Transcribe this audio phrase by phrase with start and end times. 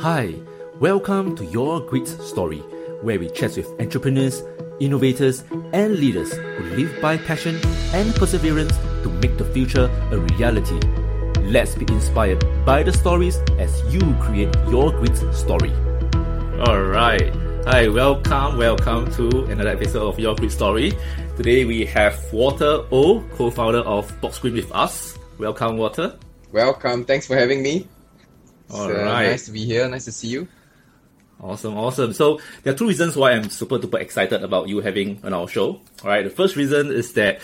[0.00, 0.32] Hi,
[0.78, 2.58] welcome to Your Grit Story,
[3.02, 4.44] where we chat with entrepreneurs,
[4.78, 5.42] innovators,
[5.72, 7.58] and leaders who live by passion
[7.92, 10.78] and perseverance to make the future a reality.
[11.40, 15.72] Let's be inspired by the stories as you create your grit story.
[16.60, 17.34] All right.
[17.66, 20.92] Hi, welcome, welcome to another episode of Your Grit Story.
[21.36, 25.18] Today we have Walter O, co-founder of Box boxgreen with us.
[25.38, 26.16] Welcome, Walter.
[26.52, 27.04] Welcome.
[27.04, 27.88] Thanks for having me.
[28.72, 29.30] All right.
[29.30, 29.88] Nice to be here.
[29.88, 30.48] Nice to see you.
[31.40, 32.12] Awesome, awesome.
[32.12, 35.46] So there are two reasons why I'm super duper excited about you having on our
[35.48, 35.66] show.
[36.02, 36.24] All right.
[36.24, 37.40] The first reason is that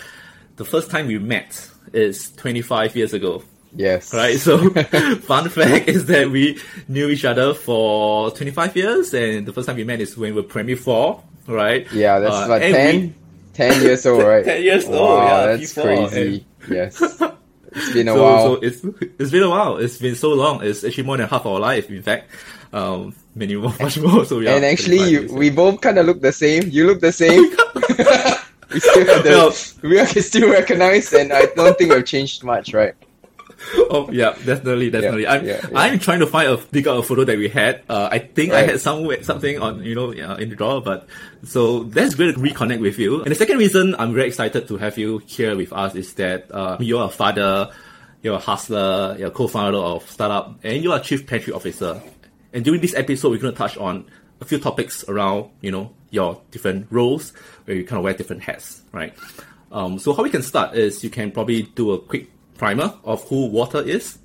[0.57, 3.41] the first time we met is 25 years ago.
[3.73, 4.13] Yes.
[4.13, 4.37] Right.
[4.37, 4.69] So
[5.21, 9.77] fun fact is that we knew each other for 25 years, and the first time
[9.77, 11.23] we met is when we were primary four.
[11.47, 11.89] Right.
[11.93, 13.13] Yeah, that's Uh, about 10, we-
[13.53, 14.43] 10 years old, right?
[14.53, 16.45] 10 years wow, old, yeah, that's P4, crazy.
[16.69, 17.01] Yes.
[17.75, 18.41] It's been a so, while.
[18.41, 18.83] so it's
[19.19, 19.77] it's been a while.
[19.77, 20.63] It's been so long.
[20.63, 21.89] It's actually more than half our life.
[21.89, 22.29] In fact,
[22.71, 24.25] um, many more, much more.
[24.25, 24.55] So yeah.
[24.55, 25.31] and actually, you, years.
[25.31, 26.69] we both kind of look the same.
[26.69, 27.41] You look the same.
[28.71, 32.43] we still have the, Well- we can still recognized, and I don't think we've changed
[32.43, 32.95] much, right?
[33.89, 35.27] Oh yeah, definitely, definitely.
[35.27, 35.77] I'm yeah, yeah.
[35.77, 37.83] I'm trying to find a dig out a photo that we had.
[37.87, 41.07] Uh, I think I had somewhere something on you know uh, in the drawer, but
[41.43, 43.21] so that's great to reconnect with you.
[43.21, 46.51] And the second reason I'm very excited to have you here with us is that
[46.51, 47.71] uh, you're a father,
[48.21, 52.01] you're a hustler, you're a co-founder of startup, and you're a chief pantry officer.
[52.53, 54.05] And during this episode, we're going to touch on
[54.41, 57.31] a few topics around you know your different roles
[57.65, 59.13] where you kind of wear different hats, right?
[59.71, 63.27] Um, so how we can start is you can probably do a quick primer of
[63.27, 64.17] who Walter is.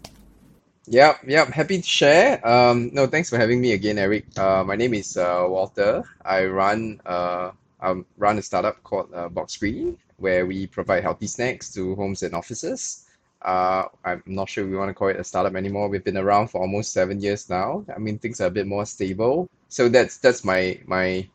[0.86, 1.48] Yep, yep.
[1.48, 2.47] Happy to share.
[2.47, 4.27] Um, no, thanks for having me again, Eric.
[4.37, 6.03] Uh, my name is uh, Walter.
[6.25, 11.72] I run uh, I run a startup called uh, boxgreen, where we provide healthy snacks
[11.75, 13.06] to homes and offices.
[13.42, 15.89] Uh, I'm not sure we want to call it a startup anymore.
[15.89, 17.84] We've been around for almost seven years now.
[17.94, 19.48] I mean, things are a bit more stable.
[19.69, 21.28] So that's that's my my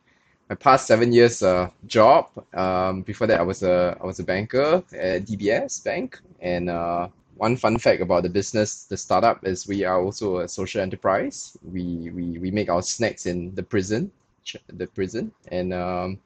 [0.50, 2.30] my past seven years uh, job.
[2.54, 7.08] Um, before that, I was a I was a banker at DBS Bank, and uh,
[7.38, 11.58] one fun fact about the business, the startup, is we are also a social enterprise.
[11.64, 14.12] We we, we make our snacks in the prison,
[14.68, 16.19] the prison, and um,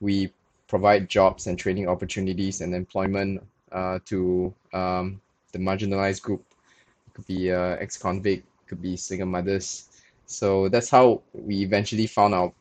[0.00, 0.32] we
[0.68, 3.42] provide jobs and training opportunities and employment
[3.72, 5.20] uh, to um,
[5.52, 6.44] the marginalized group.
[7.06, 9.88] It could be uh, ex-convict, could be single mothers.
[10.26, 12.52] So that's how we eventually found our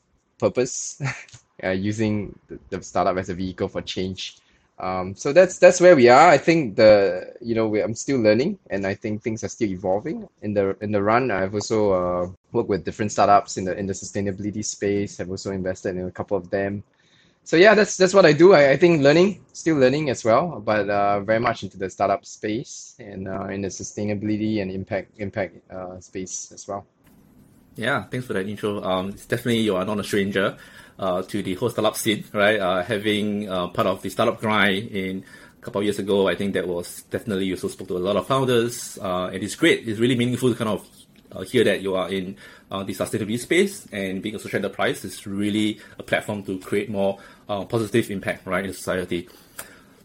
[0.46, 1.02] purpose,
[1.64, 4.38] uh, using the, the startup as a vehicle for change.
[4.78, 6.28] Um, so that's that's where we are.
[6.28, 9.70] I think the you know we, I'm still learning, and I think things are still
[9.70, 10.28] evolving.
[10.42, 13.86] In the in the run, I've also uh, worked with different startups in the in
[13.88, 15.20] the sustainability space.
[15.20, 16.84] I've also invested in a couple of them.
[17.46, 18.54] So yeah, that's that's what I do.
[18.54, 22.26] I, I think learning, still learning as well, but uh, very much into the startup
[22.26, 26.84] space and uh, in the sustainability and impact impact uh, space as well.
[27.76, 28.82] Yeah, thanks for that intro.
[28.82, 30.58] Um, it's definitely you are not a stranger
[30.98, 32.60] uh, to the whole startup scene, right?
[32.60, 35.26] Uh, having uh, part of the startup grind in
[35.60, 38.00] a couple of years ago, I think that was definitely you also spoke to a
[38.00, 39.88] lot of founders, uh, and it's great.
[39.88, 40.88] It's really meaningful to kind of
[41.32, 42.38] uh, hear that you are in
[42.72, 46.90] uh, the sustainability space and being a social enterprise is really a platform to create
[46.90, 47.20] more
[47.50, 49.28] uh, positive impact, right, in society.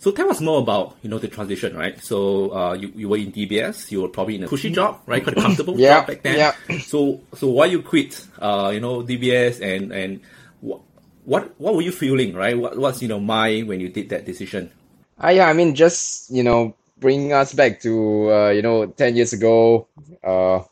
[0.00, 2.00] So tell us more about you know the transition, right?
[2.00, 5.22] So uh, you, you were in DBS, you were probably in a cushy job, right?
[5.22, 6.36] Quite a comfortable Yeah, job back then.
[6.38, 6.52] yeah.
[6.80, 8.26] So so why you quit?
[8.40, 10.20] Uh, you know DBS and and
[10.60, 10.80] what
[11.24, 12.56] what what were you feeling, right?
[12.58, 14.72] What what's in your mind when you did that decision?
[15.18, 19.16] Ah, yeah, I mean, just, you know, bringing us back to, uh, you know, 10
[19.16, 19.86] years ago,
[20.24, 20.62] uh,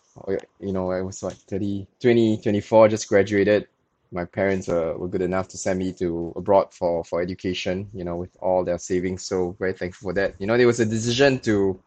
[0.60, 3.68] you know, I was like 30, 20, 24, just graduated.
[4.10, 8.04] My parents uh, were good enough to send me to abroad for, for education, you
[8.04, 9.22] know, with all their savings.
[9.22, 10.34] So very thankful for that.
[10.38, 11.78] You know, there was a decision to,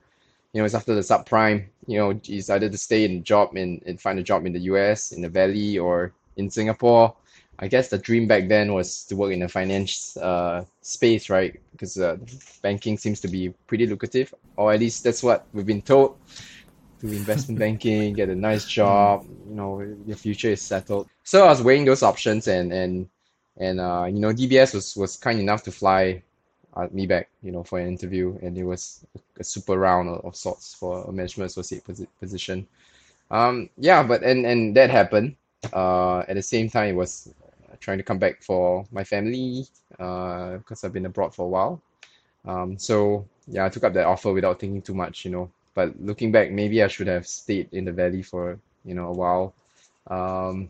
[0.53, 3.99] you know, it's after the subprime, you know, decided to stay in job in, and
[3.99, 7.15] find a job in the US, in the Valley or in Singapore.
[7.59, 11.59] I guess the dream back then was to work in the finance uh, space, right?
[11.71, 12.17] Because uh,
[12.63, 16.17] banking seems to be pretty lucrative, or at least that's what we've been told.
[17.01, 21.09] Do investment banking, get a nice job, you know, your future is settled.
[21.23, 23.09] So I was weighing those options, and and
[23.57, 26.21] and uh, you know, DBS was was kind enough to fly
[26.75, 29.05] uh, me back, you know, for an interview, and it was
[29.39, 32.67] a super round of, of sorts for a management associate posi- position.
[33.31, 35.35] Um, yeah, but and and that happened.
[35.73, 37.33] Uh, at the same time, it was
[37.79, 39.65] trying to come back for my family
[39.99, 41.81] uh, because I've been abroad for a while.
[42.45, 45.51] Um, so yeah, I took up that offer without thinking too much, you know.
[45.73, 49.13] But looking back, maybe I should have stayed in the valley for you know a
[49.13, 49.53] while.
[50.07, 50.69] Um,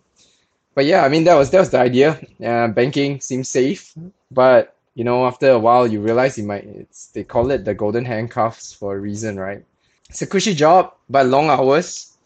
[0.76, 2.20] but yeah, I mean that was that was the idea.
[2.44, 3.94] Uh, banking seems safe,
[4.32, 6.66] but you know after a while you realize you might.
[6.66, 9.64] It's they call it the golden handcuffs for a reason, right?
[10.10, 12.18] It's a cushy job, but long hours.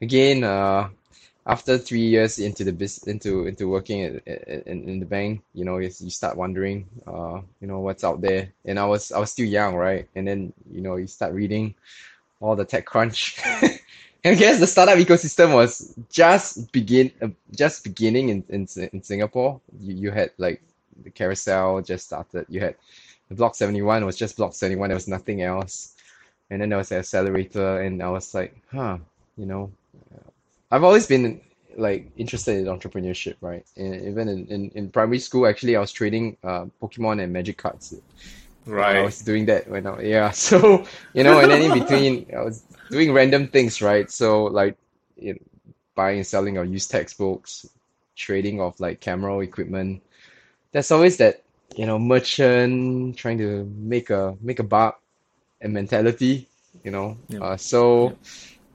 [0.00, 0.88] Again, uh,
[1.48, 5.64] after three years into the bus into into working at, in, in the bank, you
[5.64, 8.52] know, you, you start wondering, uh, you know, what's out there.
[8.66, 10.06] And I was I was still young, right?
[10.14, 11.74] And then you know you start reading
[12.40, 13.40] all the TechCrunch.
[14.24, 19.02] and I guess the startup ecosystem was just begin uh, just beginning in, in in
[19.02, 19.60] Singapore.
[19.80, 20.60] You you had like
[21.02, 22.44] the Carousell just started.
[22.50, 22.76] You had
[23.30, 24.88] Block 71 was just Block 71.
[24.88, 25.94] There was nothing else.
[26.50, 28.96] And then there was the accelerator, and I was like, huh,
[29.36, 29.70] you know,
[30.70, 31.40] I've always been
[31.76, 33.64] like interested in entrepreneurship, right?
[33.76, 37.56] And even in, in, in primary school, actually, I was trading uh, Pokemon and Magic
[37.56, 37.94] cards.
[38.66, 38.96] Right.
[38.96, 40.30] I was doing that when I yeah.
[40.32, 40.84] So
[41.14, 44.10] you know, and then in between, I was doing random things, right?
[44.10, 44.76] So like,
[45.16, 45.40] you know,
[45.94, 47.66] buying and selling of used textbooks,
[48.14, 50.02] trading of like camera equipment.
[50.72, 51.42] There's always that
[51.76, 55.00] you know merchant trying to make a make a buck
[55.60, 56.48] and mentality,
[56.84, 57.16] you know.
[57.28, 57.40] Yeah.
[57.40, 58.16] Uh, so,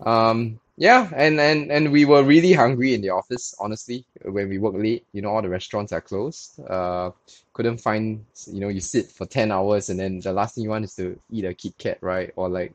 [0.01, 4.57] um, yeah, and, and and we were really hungry in the office, honestly, when we
[4.57, 5.05] work late.
[5.13, 6.59] You know, all the restaurants are closed.
[6.67, 7.11] Uh,
[7.53, 10.71] couldn't find, you know, you sit for 10 hours and then the last thing you
[10.71, 12.31] want is to eat a Kit Kat, right?
[12.35, 12.73] Or like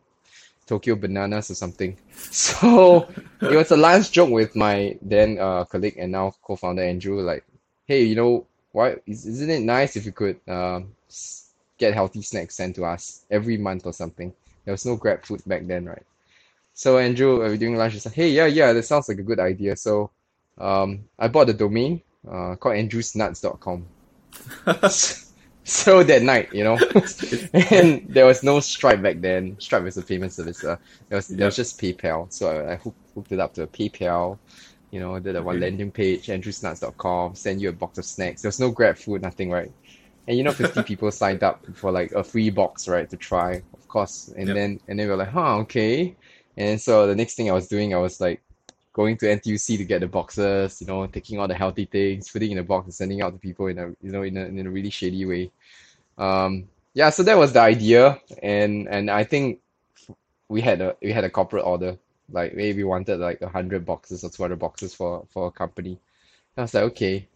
[0.67, 1.97] Tokyo bananas or something.
[2.31, 3.09] So
[3.43, 7.44] it was a lunch joke with my then uh, colleague and now co-founder Andrew, like,
[7.87, 10.41] hey, you know, why is, isn't it nice if you could
[11.09, 14.33] s- get healthy snacks sent to us every month or something?
[14.65, 16.03] There was no Grab food back then, right?
[16.79, 19.41] So Andrew, uh, during lunch, he said, "Hey, yeah, yeah, that sounds like a good
[19.41, 20.13] idea." So,
[20.59, 23.87] um, I bought the domain, uh, called andrewsnuts.com.
[25.65, 26.79] So that night, you know,
[27.53, 29.59] and there was no Stripe back then.
[29.61, 30.65] Stripe was a payment service.
[30.65, 30.77] Uh,
[31.09, 32.33] there was there was just PayPal.
[32.33, 34.39] So I, I hooked, hooked it up to PayPal.
[34.91, 38.43] You know, did a one landing page, andrewsnuts.com, send you a box of snacks.
[38.43, 39.73] There was no Grab food, nothing, right?
[40.27, 43.63] And you know, 50 people signed up for like a free box, right, to try,
[43.75, 44.33] of course.
[44.37, 44.55] And Yep.
[44.55, 46.17] then and then we were like, huh, okay.
[46.58, 48.43] And so the next thing I was doing, I was like
[48.93, 52.50] going to NTUC to get the boxes, you know, taking all the healthy things, putting
[52.50, 54.66] in a box and sending out to people in a you know in a in
[54.66, 55.52] a really shady way.
[56.19, 59.60] Um, yeah, so that was the idea, and and I think
[60.49, 61.96] we had a we had a corporate order,
[62.32, 65.96] like maybe we wanted like hundred boxes or two hundred boxes for for a company.
[66.56, 67.28] I was like, okay.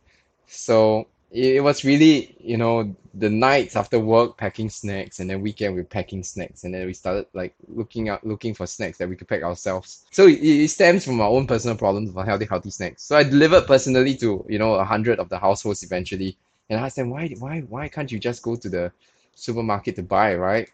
[0.49, 5.43] So it, it was really, you know, the nights after work packing snacks, and then
[5.43, 9.09] weekend we're packing snacks, and then we started like looking out looking for snacks that
[9.09, 10.05] we could pack ourselves.
[10.11, 13.03] So it, it stems from our own personal problems for healthy healthy snacks.
[13.03, 16.37] So I delivered personally to you know a hundred of the households eventually,
[16.71, 18.93] and I asked them why why why can't you just go to the
[19.35, 20.71] supermarket to buy, right?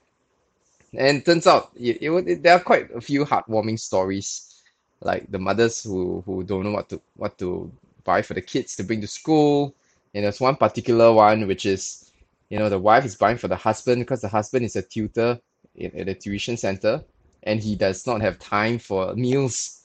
[0.94, 4.62] And turns out it, it, would- there are quite a few heartwarming stories,
[5.00, 7.70] like the mothers who who don't know what to what to
[8.05, 9.75] buy for the kids to bring to school.
[10.14, 12.12] And there's one particular one which is,
[12.50, 15.38] you know, the wife is buying for the husband because the husband is a tutor
[15.75, 17.05] in, at a tuition center,
[17.43, 19.82] and he does not have time for meals.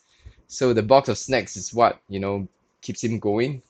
[0.48, 2.48] So the box of snacks is what, you know,
[2.82, 3.62] keeps him going.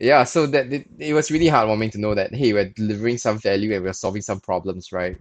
[0.00, 3.38] Yeah, so that it, it was really heartwarming to know that hey, we're delivering some
[3.38, 5.16] value and we're solving some problems, right?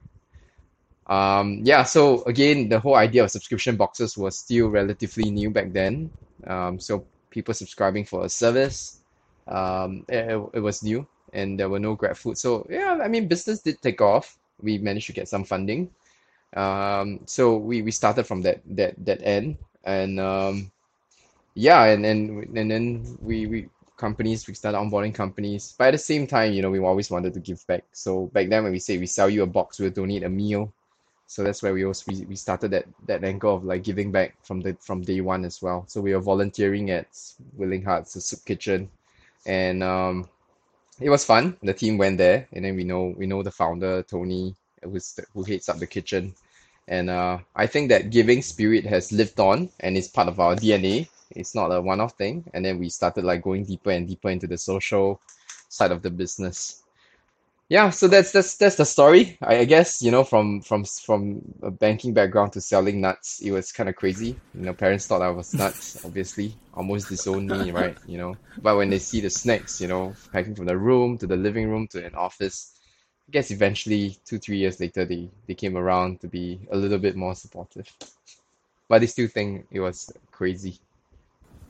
[1.07, 5.71] Um, yeah, so again, the whole idea of subscription boxes was still relatively new back
[5.73, 6.09] then.
[6.47, 9.02] Um, so people subscribing for a service,
[9.47, 12.37] um, it, it was new and there were no Grab food.
[12.37, 14.37] So yeah, I mean, business did take off.
[14.61, 15.89] We managed to get some funding.
[16.55, 20.71] Um, so we, we started from that that that end, and um,
[21.55, 25.73] yeah, and and and then we we companies we started onboarding companies.
[25.77, 27.83] But at the same time, you know, we always wanted to give back.
[27.91, 30.71] So back then, when we say we sell you a box, we'll donate a meal.
[31.25, 34.35] So that's where we also we, we started that that angle of like giving back
[34.43, 35.85] from the from day one as well.
[35.87, 37.07] So we were volunteering at
[37.53, 38.89] Willing Hearts, the soup kitchen,
[39.45, 40.29] and um,
[40.99, 41.57] it was fun.
[41.63, 45.43] The team went there, and then we know we know the founder Tony, who's who
[45.43, 46.33] heads up the kitchen,
[46.87, 50.55] and uh, I think that giving spirit has lived on and is part of our
[50.55, 51.07] DNA.
[51.31, 52.43] It's not a one-off thing.
[52.53, 55.19] And then we started like going deeper and deeper into the social
[55.69, 56.82] side of the business.
[57.73, 59.35] Yeah, so that's that's that's the story.
[59.41, 63.49] I, I guess you know from from from a banking background to selling nuts, it
[63.49, 64.35] was kind of crazy.
[64.53, 66.05] You know, parents thought I was nuts.
[66.05, 67.97] Obviously, almost disowned me, right?
[68.05, 71.25] You know, but when they see the snacks, you know, packing from the room to
[71.25, 72.79] the living room to an office,
[73.27, 76.99] I guess eventually two three years later they they came around to be a little
[76.99, 77.91] bit more supportive,
[78.87, 80.77] but they still think it was crazy.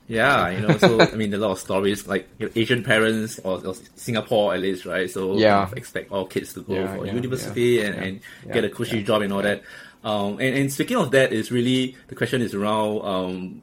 [0.07, 3.73] Yeah, you know, so I mean, a lot of stories like Asian parents or, or
[3.95, 5.09] Singapore at least, right?
[5.09, 5.61] So Yeah.
[5.61, 8.21] kind of expect all kids to go Yeah, for yeah, university yeah, and, and
[8.53, 9.63] get a cushy job and all that.
[10.03, 13.01] Um, and, and speaking of that, is really the question is around.
[13.05, 13.61] Um,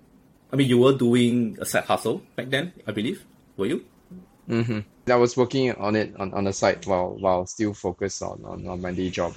[0.53, 3.25] I mean, you were doing a side hustle back then, I believe.
[3.57, 3.85] Were you?
[4.49, 4.81] Mm-hmm.
[5.11, 8.67] I was working on it on, on the side while while still focused on, on,
[8.67, 9.35] on my day job.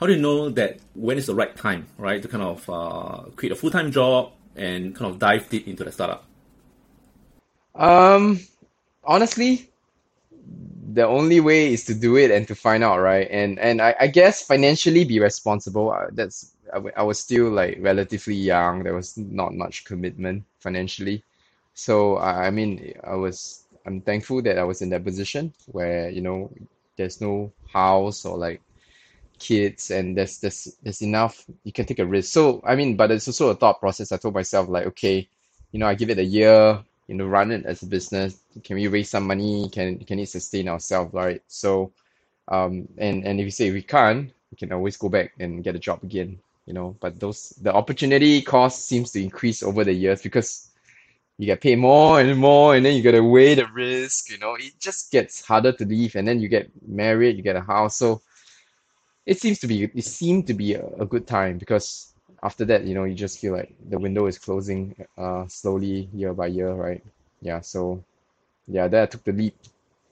[0.00, 3.30] How do you know that when is the right time, right, to kind of uh,
[3.36, 6.24] quit a full time job and kind of dive deep into the startup?
[7.74, 8.40] Um,
[9.04, 9.70] honestly,
[10.92, 13.28] the only way is to do it and to find out, right?
[13.30, 15.90] And and I, I guess financially be responsible.
[15.90, 18.82] Uh, that's I, w- I was still like relatively young.
[18.82, 21.24] There was not much commitment financially,
[21.74, 26.10] so I, I mean I was I'm thankful that I was in that position where
[26.10, 26.50] you know
[26.96, 28.60] there's no house or like
[29.42, 32.32] kids and there's there's there's enough you can take a risk.
[32.32, 34.12] So I mean, but it's also a thought process.
[34.12, 35.28] I told myself like, okay,
[35.72, 38.38] you know, I give it a year, you know, run it as a business.
[38.62, 39.68] Can we raise some money?
[39.72, 41.42] Can can it sustain ourselves, right?
[41.48, 41.92] So,
[42.48, 45.74] um, and and if you say we can't, we can always go back and get
[45.74, 46.96] a job again, you know.
[47.00, 50.70] But those the opportunity cost seems to increase over the years because
[51.38, 54.54] you get paid more and more, and then you gotta weigh the risk, you know.
[54.54, 57.96] It just gets harder to leave, and then you get married, you get a house,
[57.96, 58.22] so
[59.26, 62.12] it seems to be it seemed to be a, a good time because
[62.42, 66.34] after that, you know, you just feel like the window is closing uh slowly year
[66.34, 67.02] by year, right?
[67.40, 68.02] Yeah, so
[68.66, 69.56] yeah, I took the leap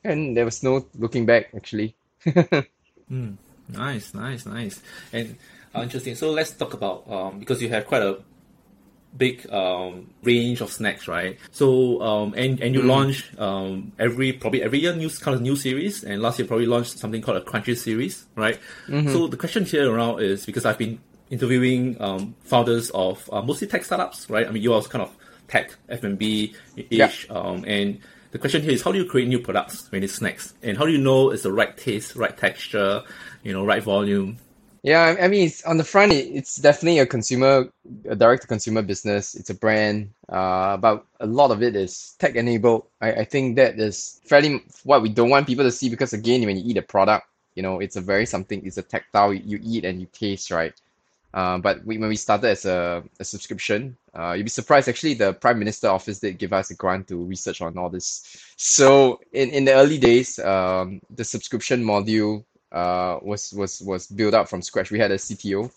[0.05, 1.95] and there was no looking back actually.
[3.11, 3.37] Mm,
[3.69, 4.81] nice, nice, nice.
[5.12, 5.37] And
[5.75, 6.14] uh, interesting.
[6.14, 8.19] So let's talk about um, because you have quite a
[9.17, 11.38] big um, range of snacks, right?
[11.50, 15.57] So um, and and you launch um, every probably every year new kind of new
[15.57, 18.59] series, and last year probably launched something called a Crunchy series, right?
[19.12, 21.00] So the question here around is because I've been
[21.31, 24.47] interviewing um, founders of uh, mostly tech startups, right?
[24.47, 25.17] I mean, you are kind of
[25.49, 28.00] tech F&B ish, um, and
[28.33, 30.87] the question here is how do you create new products when it's snacks, and how
[30.87, 33.02] do you know it's the right taste, right texture,
[33.43, 34.38] you know, right volume?
[34.83, 37.69] Yeah, I mean, it's on the front, it, it's definitely a consumer,
[38.09, 39.35] a direct to consumer business.
[39.35, 42.87] It's a brand, uh, but a lot of it is tech enabled.
[43.01, 46.47] I, I think that is fairly what we don't want people to see because again,
[46.47, 49.59] when you eat a product, you know, it's a very something, it's a tactile, you,
[49.59, 50.73] you eat and you taste, right?
[51.35, 54.89] Uh, but we, when we started as a, a subscription, uh, you'd be surprised.
[54.89, 58.27] Actually, the Prime Minister office did give us a grant to research on all this.
[58.57, 64.35] So in, in the early days, um, the subscription module uh, was was was built
[64.35, 64.91] up from scratch.
[64.91, 65.71] We had a CTO.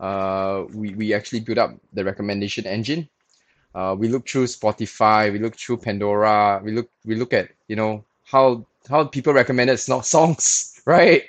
[0.00, 3.08] Uh, we we actually built up the recommendation engine.
[3.74, 5.32] Uh, we look through Spotify.
[5.32, 6.60] We look through Pandora.
[6.64, 11.24] We look we look at you know how how people recommended songs, right?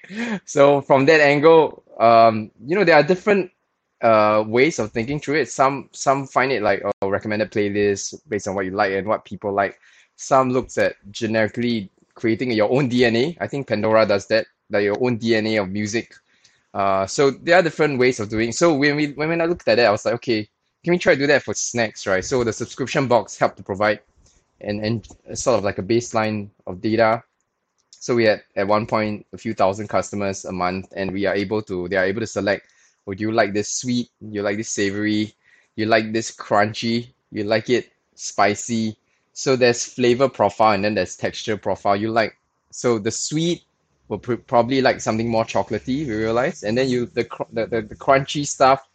[0.45, 3.51] So from that angle, um, you know there are different
[4.01, 5.50] uh ways of thinking through it.
[5.50, 9.25] Some some find it like a recommended playlist based on what you like and what
[9.25, 9.79] people like.
[10.15, 13.38] Some looks at generically creating your own DNA.
[13.39, 16.15] I think Pandora does that, like your own DNA of music.
[16.74, 18.51] Uh, so there are different ways of doing.
[18.51, 20.48] So when we when, I looked at it, I was like, okay,
[20.84, 22.25] can we try to do that for snacks, right?
[22.25, 24.00] So the subscription box helped to provide
[24.62, 27.24] and and sort of like a baseline of data.
[27.91, 31.36] So we had at one point a few thousand customers a month, and we are
[31.36, 32.67] able to they are able to select,
[33.05, 35.34] would you like this sweet, you like this savory,
[35.75, 38.98] you like this crunchy, you like it spicy.
[39.34, 41.96] So there's flavor profile and then there's texture profile.
[41.96, 42.38] You like
[42.72, 43.63] so the sweet
[44.07, 47.65] will pr- probably like something more chocolatey, we realize, and then you the cr- the,
[47.65, 48.88] the, the crunchy stuff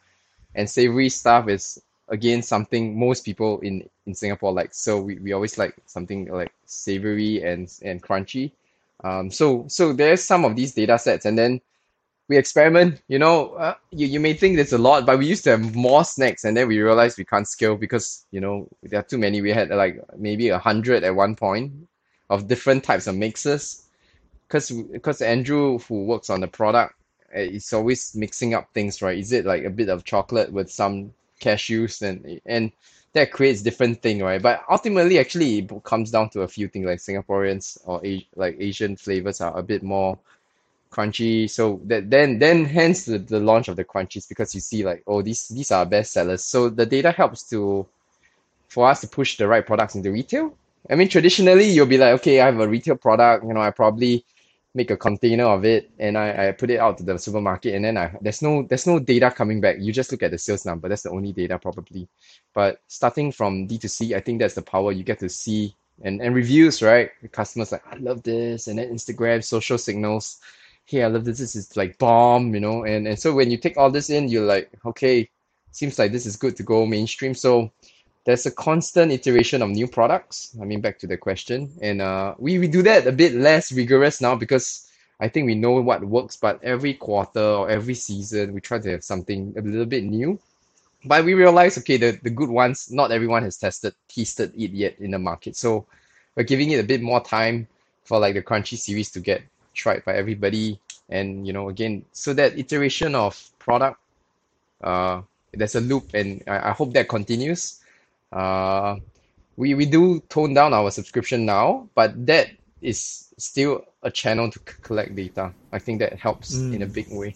[0.55, 4.75] and savory stuff is again something most people in in Singapore like.
[4.75, 8.53] So we, we always like something like savory and and crunchy.
[9.05, 11.61] Um, so so there's some of these data sets, and then
[12.29, 13.00] we experiment.
[13.09, 15.75] You know, uh, you you may think there's a lot, but we used to have
[15.75, 19.19] more snacks, and then we realized we can't scale because you know there are too
[19.19, 19.41] many.
[19.41, 21.73] We had like maybe a hundred at one point
[22.31, 23.88] of different types of mixes
[24.49, 26.95] because because Andrew who works on the product
[27.33, 29.19] eh, is always mixing up things right?
[29.19, 32.02] Is it like a bit of chocolate with some cashews?
[32.02, 32.73] And and
[33.12, 34.40] that creates different thing right?
[34.40, 38.00] But ultimately actually it comes down to a few things like Singaporeans or
[38.37, 40.19] like Asian flavors are a bit more
[40.90, 41.49] crunchy.
[41.50, 45.02] So that then then hence the, the launch of the crunchies because you see like
[45.07, 46.45] oh these these are best sellers.
[46.45, 47.87] So the data helps to
[48.69, 50.57] for us to push the right products into retail.
[50.88, 53.71] I mean traditionally you'll be like okay I have a retail product you know I
[53.71, 54.25] probably
[54.75, 57.85] make a container of it and I, I put it out to the supermarket and
[57.85, 59.77] then I there's no there's no data coming back.
[59.81, 60.89] You just look at the sales number.
[60.89, 62.09] That's the only data probably.
[62.55, 66.35] But starting from D2C, I think that's the power you get to see and, and
[66.35, 67.11] reviews, right?
[67.23, 70.39] The customers like, I love this, and then Instagram, social signals.
[70.85, 71.39] Hey, I love this.
[71.39, 72.85] This is like bomb, you know.
[72.85, 75.29] And and so when you take all this in, you're like, okay,
[75.73, 77.35] seems like this is good to go mainstream.
[77.35, 77.73] So
[78.28, 80.54] there's a constant iteration of new products.
[80.61, 83.73] I mean, back to the question, and uh, we we do that a bit less
[83.73, 86.37] rigorous now because I think we know what works.
[86.37, 90.38] But every quarter or every season, we try to have something a little bit new.
[91.06, 94.99] But we realize, okay, the, the good ones, not everyone has tested tested it yet
[95.00, 95.56] in the market.
[95.56, 95.87] So
[96.37, 97.66] we're giving it a bit more time
[98.04, 99.40] for like the crunchy series to get
[99.73, 100.78] tried by everybody.
[101.08, 103.97] And you know, again, so that iteration of product
[104.85, 105.23] uh
[105.54, 107.80] there's a loop, and I, I hope that continues.
[108.32, 108.97] Uh,
[109.56, 112.49] we we do tone down our subscription now, but that
[112.82, 115.52] is still a channel to c- collect data.
[115.73, 117.35] I think that helps in a big way.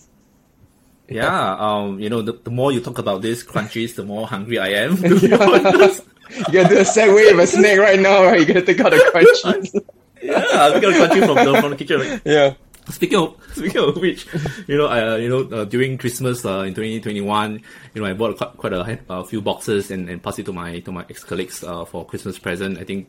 [1.08, 4.58] Yeah, um, you know, the, the more you talk about this crunchies, the more hungry
[4.58, 4.96] I am.
[4.96, 6.04] To be honest.
[6.30, 8.38] You gotta do a segue of a snake right now, right?
[8.40, 9.74] You gotta take out the crunchies.
[10.22, 11.98] yeah, I'm gonna crunchy from the from the kitchen.
[11.98, 12.54] Like, yeah.
[13.02, 14.26] Speaking of speaking of which,
[14.66, 17.60] you know, I uh, you know uh, during Christmas uh, in 2021,
[17.94, 20.52] you know, I bought quite, quite a, a few boxes and, and passed it to
[20.52, 22.78] my to my ex colleagues uh, for Christmas present.
[22.78, 23.08] I think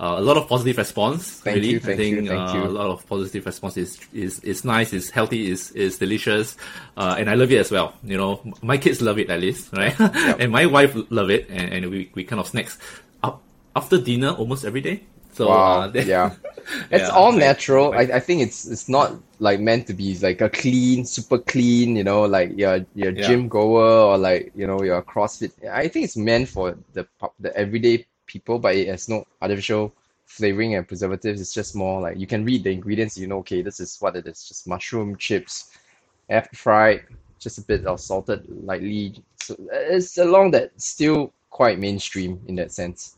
[0.00, 1.40] uh, a lot of positive response.
[1.40, 4.40] Thank really, you, thank I think you, uh, a lot of positive response is is
[4.40, 6.56] is nice, is healthy, is is delicious,
[6.96, 7.92] uh, and I love it as well.
[8.02, 9.94] You know, my kids love it at least, right?
[10.40, 12.78] and my wife love it, and, and we we kind of snacks
[13.22, 13.42] up
[13.76, 15.02] after dinner almost every day.
[15.40, 15.80] So Wow.
[15.80, 16.34] uh, that- yeah.
[16.90, 17.90] It's Yeah, all like- natural.
[17.90, 21.38] like- I, I think it's it's not like meant to be like a clean, super
[21.38, 23.26] clean, you know, like you're you're Yeah.
[23.26, 25.52] gym goer or like, you know, you're a CrossFit.
[25.66, 27.04] I think it's meant for the
[27.44, 29.94] the everyday people, but it has no artificial
[30.26, 31.40] flavoring and preservatives.
[31.40, 34.14] It's just more like you can read the ingredients, you know, okay, this is what
[34.16, 34.44] it is.
[34.46, 35.54] Just mushroom chips,
[36.28, 37.00] air fried,
[37.44, 39.04] just a bit of salted lightly.
[39.42, 43.16] So it's along that still quite mainstream in that sense.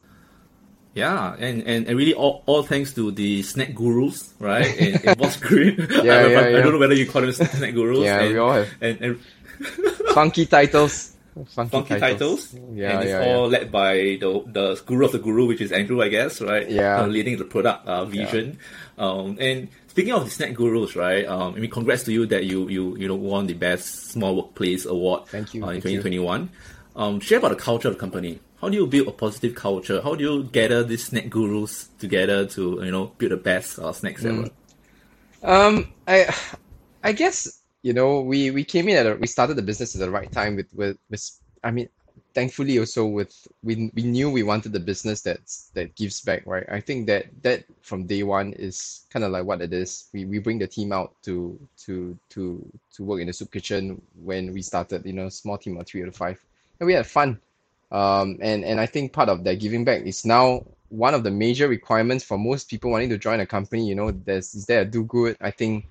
[0.94, 4.66] Yeah, and, and, and really all, all thanks to the snack gurus, right?
[4.76, 5.78] In, in boxgreen.
[6.04, 8.00] Yeah, I, yeah, I, I don't know whether you call them snack gurus.
[8.00, 9.20] Yeah, and, we all have and, and
[10.14, 11.16] funky titles.
[11.54, 12.52] Funky, funky titles.
[12.74, 15.72] Yeah, and it's yeah, all led by the the guru of the guru, which is
[15.72, 16.68] Andrew, I guess, right?
[16.68, 17.00] Yeah.
[17.00, 18.58] Uh, leading the product uh, vision.
[18.98, 21.24] Um, and speaking of the snack gurus, right?
[21.24, 24.36] Um, I mean, congrats to you that you you you know won the best small
[24.36, 25.26] workplace award.
[25.28, 26.02] Thank you, Uh, in thank you.
[26.02, 26.50] 2021.
[26.96, 28.38] Um, share about the culture of the company.
[28.62, 30.00] How do you build a positive culture?
[30.00, 33.92] How do you gather these snack gurus together to you know build the best uh,
[33.92, 34.38] snacks Mm.
[34.38, 34.50] ever?
[35.42, 36.32] Um, I,
[37.02, 39.98] I guess you know we we came in at a, we started the business at
[39.98, 41.88] the right time with with, with I mean,
[42.34, 46.64] thankfully also with we we knew we wanted the business that's that gives back, right?
[46.70, 50.08] I think that that from day one is kind of like what it is.
[50.12, 54.00] We we bring the team out to to to to work in the soup kitchen
[54.22, 56.38] when we started, you know, small team of three or five,
[56.78, 57.40] and we had fun.
[57.92, 61.30] Um, and and I think part of that giving back is now one of the
[61.30, 63.86] major requirements for most people wanting to join a company.
[63.86, 65.36] You know, there's is there a do good?
[65.40, 65.86] I think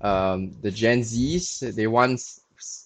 [0.00, 2.22] um, the Gen Zs they want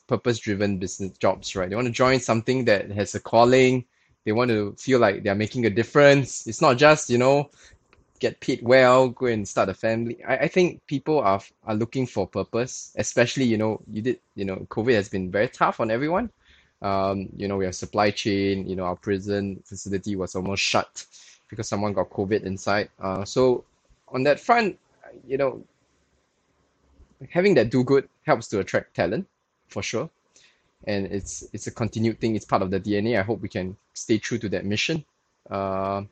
[0.06, 1.68] purpose driven business jobs, right?
[1.68, 3.84] They want to join something that has a calling.
[4.24, 6.46] They want to feel like they're making a difference.
[6.46, 7.50] It's not just you know
[8.18, 10.24] get paid well, go and start a family.
[10.24, 14.46] I, I think people are are looking for purpose, especially you know you did you
[14.46, 16.30] know COVID has been very tough on everyone.
[16.82, 21.06] Um, you know, we have supply chain, you know, our prison facility was almost shut
[21.48, 22.90] because someone got COVID inside.
[23.00, 23.64] Uh, so
[24.08, 24.78] on that front,
[25.26, 25.62] you know,
[27.30, 29.26] having that do good helps to attract talent
[29.68, 30.10] for sure.
[30.86, 32.36] And it's it's a continued thing.
[32.36, 33.18] It's part of the DNA.
[33.18, 35.04] I hope we can stay true to that mission.
[35.50, 36.02] Uh,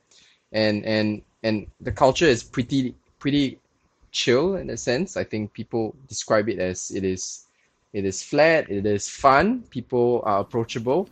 [0.52, 3.58] and and and the culture is pretty pretty
[4.12, 5.16] chill in a sense.
[5.16, 7.44] I think people describe it as it is
[7.92, 11.10] it is flat, it is fun, people are approachable.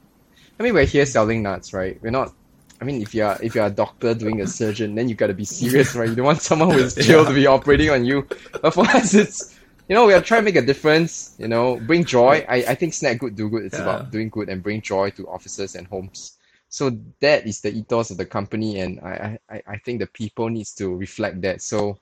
[0.58, 1.98] I mean, we're here selling nuts, right?
[2.02, 2.34] We're not.
[2.80, 5.44] I mean, if you're if you're a doctor doing a surgeon, then you gotta be
[5.44, 6.08] serious, right?
[6.08, 8.26] You don't want someone who is chill to be operating on you.
[8.62, 9.54] But for us, it's
[9.88, 11.34] you know we are trying to make a difference.
[11.38, 12.44] You know, bring joy.
[12.48, 13.64] I, I think snack good do good.
[13.64, 13.80] It's Yeah.
[13.80, 16.38] about doing good and bring joy to offices and homes.
[16.68, 16.90] So
[17.20, 20.72] that is the ethos of the company, and I I, I think the people needs
[20.74, 21.62] to reflect that.
[21.62, 21.98] So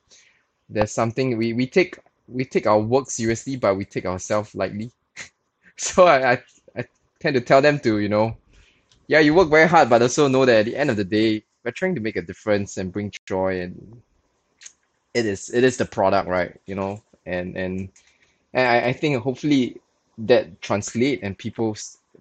[0.68, 4.92] there's something we, we take we take our work seriously, but we take ourselves lightly.
[5.76, 6.42] so I, I
[6.76, 6.84] I
[7.20, 8.36] tend to tell them to you know,
[9.08, 11.44] yeah, you work very hard, but also know that at the end of the day,
[11.64, 14.02] we're trying to make a difference and bring joy, and
[15.14, 16.60] it is it is the product, right?
[16.66, 17.88] You know, and and
[18.52, 19.80] and I, I think hopefully
[20.18, 21.76] that translate and people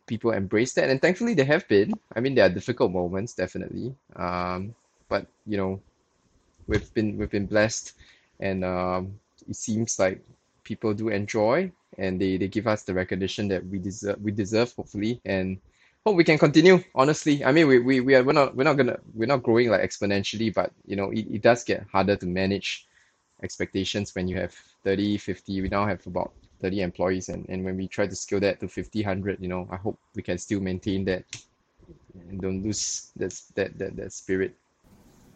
[0.08, 1.94] people embrace that, and thankfully they have been.
[2.16, 4.74] I mean, there are difficult moments, definitely, um,
[5.10, 5.82] but you know,
[6.68, 7.94] we've been we've been blessed
[8.40, 10.22] and um, it seems like
[10.64, 14.72] people do enjoy and they, they give us the recognition that we deserve we deserve
[14.74, 15.22] hopefully.
[15.26, 15.60] And
[16.06, 17.44] hope we can continue honestly.
[17.44, 19.82] I mean we, we, we are we're not we're not gonna we're not growing like
[19.82, 22.88] exponentially but you know it, it does get harder to manage
[23.44, 27.78] expectations when you have 30 50 we now have about 30 employees and, and when
[27.78, 30.60] we try to scale that to 50 100 you know i hope we can still
[30.60, 31.24] maintain that
[32.30, 34.56] and don't lose that that that, that spirit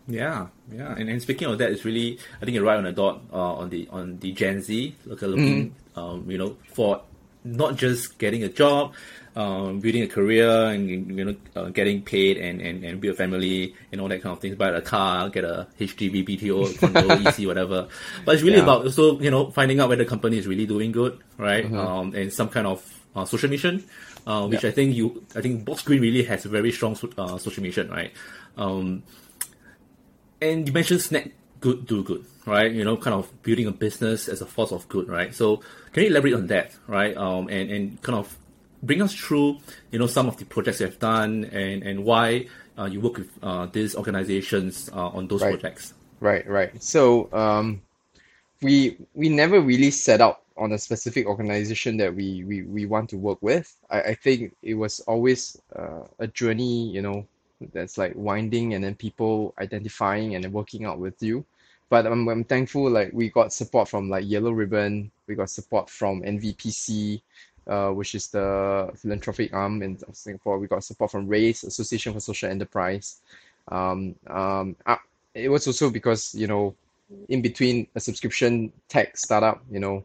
[0.08, 2.92] Yeah, yeah, and, and speaking of that, it's really I think you're right on the
[2.92, 7.02] dot uh, on the on the Gen Z look looking um, you know for
[7.44, 8.94] not just getting a job,
[9.36, 13.18] um, building a career, and you know uh, getting paid and, and, and build a
[13.18, 14.56] family and all that kind of things.
[14.56, 17.88] Buy a car, get a HDB, BTO, condo, EC, whatever.
[18.26, 18.64] But it's really Yeah.
[18.64, 21.66] about also you know finding out whether the company is really doing good, right?
[21.72, 22.84] Um, and some kind of
[23.16, 23.84] uh, social mission,
[24.28, 24.72] uh, which Yep.
[24.72, 27.64] I think you, I think Box Green really has a very strong so- uh, social
[27.64, 28.12] mission, right?
[28.58, 29.04] Um,
[30.41, 32.71] and you mentioned snack good, do good, right?
[32.71, 35.34] You know, kind of building a business as a force of good, right?
[35.34, 35.62] So
[35.93, 37.15] can you elaborate on that, right?
[37.15, 38.36] Um, and, and kind of
[38.82, 39.60] bring us through,
[39.91, 43.17] you know, some of the projects you have done and, and why uh, you work
[43.17, 45.60] with uh, these organizations uh, on those Right.
[45.60, 45.93] projects.
[46.19, 46.82] Right, right.
[46.82, 47.82] So um,
[48.62, 53.10] we we never really set out on a specific organization that we we, we want
[53.10, 53.75] to work with.
[53.89, 57.25] I, I think it was always uh, a journey, you know,
[57.74, 61.45] that's like winding and then people identifying and then working out with you.
[61.89, 65.89] But I'm, I'm thankful like we got support from like Yellow Ribbon, we got support
[65.89, 67.21] from NVPC,
[67.67, 70.58] uh, which is the philanthropic arm in Singapore.
[70.58, 73.21] We got support from raiSE, Association for Social Enterprise.
[73.67, 74.97] Um, um, uh,
[75.34, 76.76] it was also because, you know,
[77.30, 80.04] in between a subscription tech startup, you know,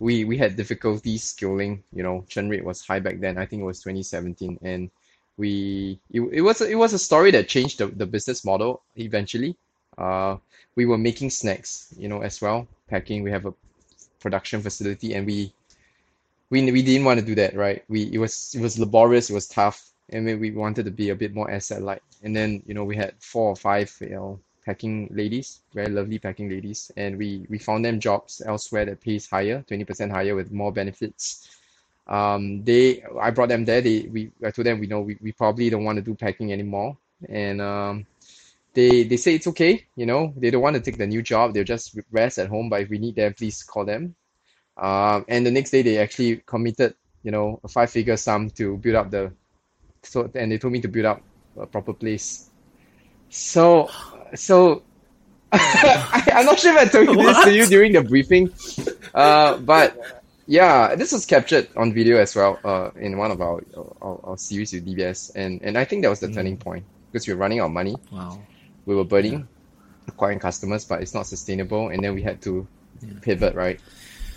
[0.00, 3.38] we we had difficulties scaling, you know, churn rate was high back then.
[3.38, 4.58] I think it was 2017.
[4.62, 4.90] And
[5.38, 9.56] we it, it was it was a story that changed the, the business model eventually.
[9.96, 10.36] Uh,
[10.74, 13.22] we were making snacks, you know, as well, packing.
[13.22, 13.54] We have a
[14.20, 15.52] production facility and we
[16.50, 17.84] we we didn't want to do that, right?
[17.88, 21.14] We it was it was laborious, it was tough, and we, wanted to be a
[21.14, 22.02] bit more asset light.
[22.22, 26.18] And then you know we had four or five you know packing ladies, very lovely
[26.18, 30.52] packing ladies, and we we found them jobs elsewhere that pays higher, 20% higher with
[30.52, 31.48] more benefits.
[32.08, 33.80] Um, they I brought them there.
[33.80, 36.52] They we I told them we know we, we probably don't want to do packing
[36.52, 36.96] anymore,
[37.28, 38.06] and um,
[38.72, 39.86] they they say it's okay.
[39.94, 41.52] You know they don't want to take the new job.
[41.52, 42.70] They'll just rest at home.
[42.70, 44.14] But if we need them, please call them.
[44.78, 46.94] Um, and the next day they actually committed,
[47.24, 49.32] you know, a five-figure sum to build up the,
[50.04, 51.22] so and they told me to build up
[51.58, 52.48] a proper place.
[53.28, 53.90] So,
[54.34, 54.84] so
[55.52, 58.52] I, I'm not sure if I told you this to you during the briefing,
[59.14, 60.17] uh, but
[60.48, 63.62] yeah, this was captured on video as well, uh, in one of our
[64.00, 67.28] our, our series with DBS, and and I think that was the turning point because
[67.28, 68.38] we were running out of money, Wow.
[68.86, 69.46] we were burning,
[70.08, 72.66] acquiring customers, but it's not sustainable, and then we had to
[73.22, 73.80] pivot, right?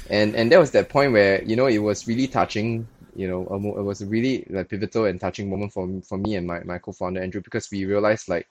[0.10, 2.88] And and that was that point where you know it was really touching.
[3.16, 6.18] You know, a mo- it was a really like pivotal and touching moment for for
[6.18, 8.48] me and my my co-founder Andrew because we realized like,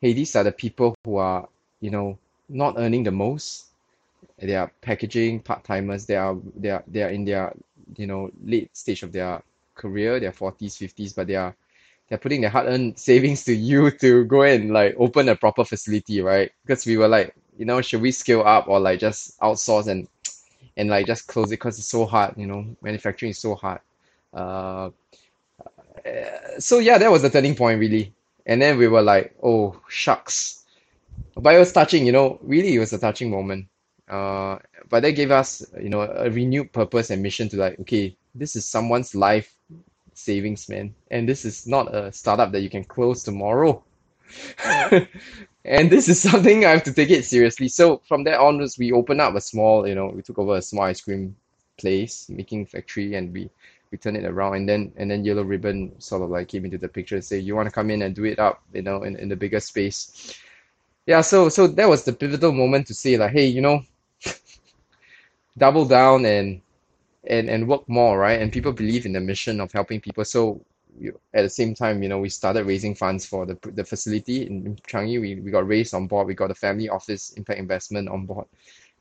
[0.00, 1.48] hey, these are the people who are
[1.80, 3.69] you know not earning the most.
[4.38, 6.06] They are packaging part timers.
[6.06, 7.52] They are they are they are in their
[7.96, 9.42] you know late stage of their
[9.74, 11.54] career, their forties, fifties, but they are
[12.08, 16.20] they're putting their hard-earned savings to you to go and like open a proper facility,
[16.20, 16.50] right?
[16.66, 20.08] Because we were like, you know, should we scale up or like just outsource and
[20.76, 23.80] and like just close it because it's so hard, you know, manufacturing is so hard.
[24.32, 24.90] Uh,
[26.06, 28.12] uh, so yeah, that was the turning point really.
[28.46, 30.64] And then we were like, oh shucks.
[31.36, 33.66] But it was touching, you know, really it was a touching moment.
[34.10, 38.16] Uh, but that gave us, you know, a renewed purpose and mission to like, okay,
[38.34, 39.54] this is someone's life
[40.14, 40.94] savings, man.
[41.10, 43.84] And this is not a startup that you can close tomorrow.
[45.64, 47.68] And this is something I have to take it seriously.
[47.68, 50.62] So from there onwards, we opened up a small, you know, we took over a
[50.62, 51.36] small ice cream
[51.78, 53.50] place, making factory, and we
[53.92, 54.54] we turned it around.
[54.54, 57.38] And then and then Yellow Ribbon sort of like came into the picture and say,
[57.38, 59.60] you want to come in and do it up, you know, in, in the bigger
[59.60, 60.34] space.
[61.06, 63.82] Yeah, so so that was the pivotal moment to say like, hey, you know,
[65.60, 66.60] double down and
[67.28, 68.40] and and work more, right?
[68.40, 70.24] And people believe in the mission of helping people.
[70.24, 70.64] So
[71.34, 74.76] at the same time, you know, we started raising funds for the the facility in,
[74.88, 75.20] Changi.
[75.20, 76.26] We we got raiSE on board.
[76.26, 78.46] We got a family office impact investment on board.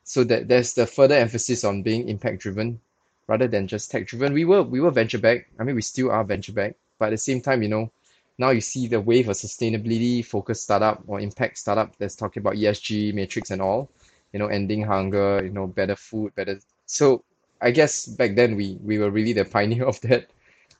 [0.03, 2.79] So that there's the further emphasis on being impact driven
[3.27, 4.33] rather than just tech driven.
[4.33, 5.47] We were we were venture back.
[5.59, 7.91] I mean, we still are venture back, but at the same time, you know,
[8.39, 12.55] now you see the wave of sustainability focused startup or impact startup that's talking about
[12.55, 13.89] ESG matrix and all,
[14.33, 16.59] you know, ending hunger, you know, better food, better.
[16.85, 17.23] So
[17.61, 20.27] I guess back then we we were really the pioneer of that.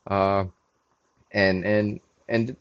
[0.08, 0.46] Uh,
[1.32, 2.56] and and and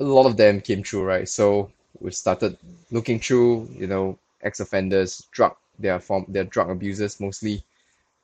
[0.00, 1.28] a lot of them came true, right?
[1.28, 2.56] So we started
[2.90, 7.64] looking through, you know, ex-offenders, drug, their form, their drug abusers mostly.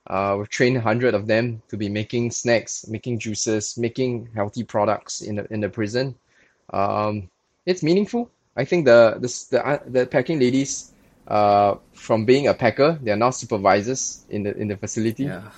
[0.06, 4.62] Uh, we've trained a hundred of them to be making snacks, making juices, making healthy
[4.62, 6.14] products in the in the prison.
[6.72, 7.30] Um,
[7.66, 8.30] it's meaningful.
[8.56, 10.92] I think the the the, uh, the packing ladies,
[11.26, 15.24] uh, from being a packer, they are now supervisors in the in the facility.
[15.24, 15.42] Yeah.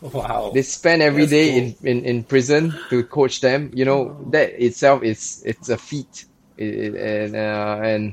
[0.00, 0.52] Wow.
[0.54, 1.74] They spend every That's day cool.
[1.90, 3.72] in, in, in prison to coach them.
[3.74, 6.26] You know, that itself is it's a feat.
[6.56, 8.12] It, it- and uh, and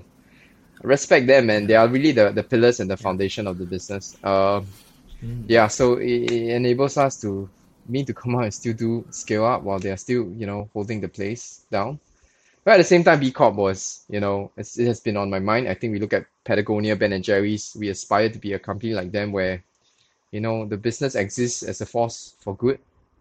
[0.82, 4.16] respect them, and they are really the, the pillars and the foundation of the business.
[4.24, 4.62] Uh,
[5.48, 7.50] yeah, so it, it enables us to
[7.88, 10.70] me to come out and still do scale up while they are still, you know,
[10.74, 12.00] holding the place down.
[12.66, 15.40] But at the same time, B Corp was, you know, it has been on my
[15.40, 15.70] mind.
[15.70, 17.78] I think we look at Patagonia, Ben and Jerry's.
[17.80, 19.64] We aspire to be a company like them where,
[20.32, 22.80] you know, the business exists as a force for good,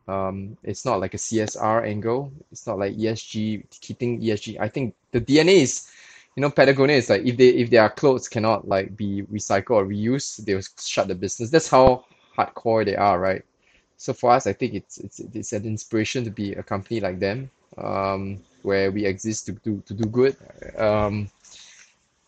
[0.09, 2.33] Um, it's not like a CSR angle.
[2.53, 4.59] It's not like ESG, keeping ESG.
[4.61, 5.89] I think the DNA is,
[6.37, 9.87] you know, Patagonia is like if they if their clothes cannot like be recycled or
[9.87, 11.51] reused, they'll shut the business.
[11.51, 12.05] That's how
[12.37, 13.43] hardcore they are, right?
[13.97, 17.21] So for us, I think it's it's it's an inspiration to be a company like
[17.21, 20.37] them, um, where we exist to do to do good.
[20.77, 21.31] Um,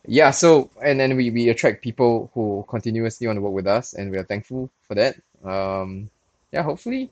[0.06, 3.94] yeah, so and then we we attract people who continuously want to work with us,
[3.94, 5.16] and we are thankful for that.
[5.44, 6.10] Um,
[6.52, 7.10] yeah, hopefully,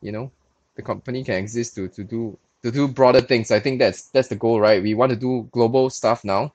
[0.00, 0.30] you know,
[0.76, 3.50] the company can exist to to do to do broader things.
[3.50, 4.82] I think that's that's the goal, right?
[4.82, 6.52] We want to do global stuff now.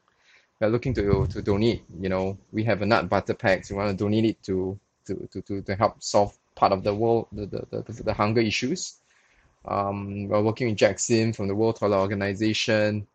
[0.60, 1.84] We're looking to to donate.
[2.00, 3.70] You know, we have a nut butter packs.
[3.70, 6.94] We want to donate it to to to to, to help solve part of the
[6.94, 8.96] world the the, the, the hunger issues.
[9.66, 13.08] Um, we're working with Jack Sim from the World Toilet Organization.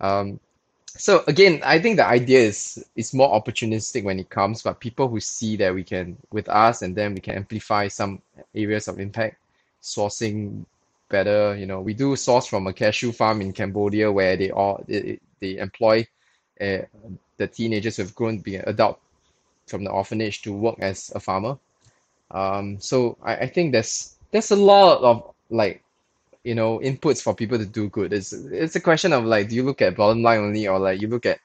[0.00, 0.40] Um,
[0.96, 5.08] so again, I think the idea is is more opportunistic when it comes, but people
[5.08, 8.22] who see that we can with us and then we can amplify some
[8.54, 9.36] areas of impact,
[9.82, 10.64] sourcing
[11.08, 11.56] better.
[11.56, 15.18] You know, we do source from a cashew farm in Cambodia where they all they,
[15.40, 16.06] they employ
[16.60, 16.78] uh,
[17.36, 19.00] the teenagers who have grown to be an adult
[19.66, 21.58] from the orphanage to work as a farmer.
[22.30, 25.83] Um, so I, I think there's there's a lot of like
[26.44, 28.12] you know inputs for people to do good.
[28.12, 31.00] It's it's a question of like do you look at bottom line only or like
[31.00, 31.40] you look at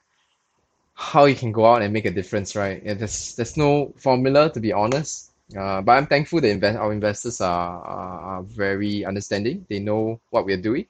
[0.94, 2.82] how you can go out and make a difference right?
[2.84, 5.32] And there's there's no formula to be honest.
[5.56, 9.66] Uh, but I'm thankful that invest our investors are, are are very understanding.
[9.68, 10.86] They know what we're doing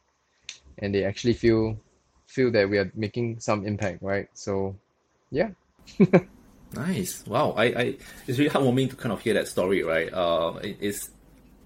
[0.79, 1.79] and they actually feel
[2.27, 4.29] feel that we are making some impact right?
[4.35, 4.77] So
[5.31, 5.51] yeah.
[6.73, 7.25] Nice.
[7.27, 7.51] Wow.
[7.57, 7.97] I, I
[8.29, 10.13] it's really heartwarming to kind of hear that story right?
[10.13, 11.11] Uh it, it's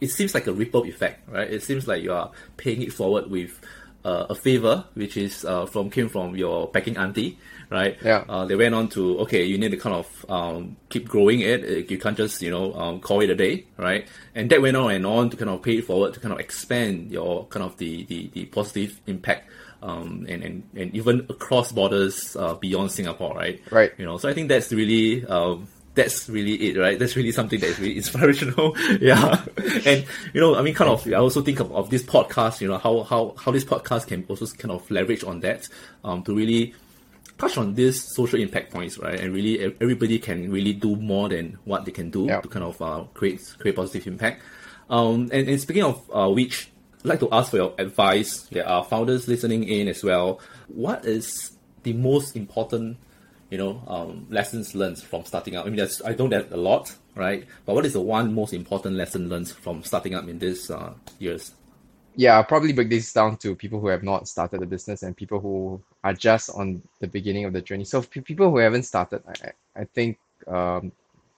[0.00, 1.50] it seems like a ripple effect, right?
[1.50, 3.60] It seems like you are paying it forward with
[4.04, 7.38] uh, a favor, which is uh, from came from your packing auntie,
[7.70, 7.96] right?
[8.02, 8.24] Yeah.
[8.28, 11.90] Uh, they went on to okay, you need to kind of um, keep growing it.
[11.90, 14.06] You can't just you know um, call it a day, right?
[14.34, 16.40] And that went on and on to kind of pay it forward to kind of
[16.40, 19.48] expand your kind of the the, the positive impact.
[19.82, 23.60] Um, and, and, and even across borders uh, beyond Singapore, right?
[23.70, 23.92] Right.
[23.98, 26.98] You know, so I think that's really um, that's really it, right?
[26.98, 28.76] That's really something that is really inspirational.
[29.00, 29.44] yeah.
[29.86, 32.68] And, you know, I mean, kind of, I also think of, of this podcast, you
[32.68, 35.68] know, how, how, how this podcast can also kind of leverage on that,
[36.02, 36.74] um, to really
[37.38, 39.20] touch on these social impact points, right?
[39.20, 42.82] And really, everybody can really do more than what they can do to kind of,
[42.82, 44.42] uh, create, create positive impact.
[44.90, 46.70] Um, and, and speaking of, uh, which,
[47.04, 48.48] I'd like to ask for your advice.
[48.50, 50.40] There are founders listening in as well.
[50.68, 51.52] What is
[51.82, 52.96] the most important
[53.50, 55.66] you know, um, lessons learned from starting up?
[55.66, 57.46] I mean, that's, I know that a lot, right?
[57.66, 60.94] But what is the one most important lesson learned from starting up in these uh,
[61.18, 61.52] years?
[62.16, 65.16] Yeah, I'll probably break this down to people who have not started the business and
[65.16, 67.84] people who are just on the beginning of the journey.
[67.84, 70.92] So people who haven't started, I, I think um,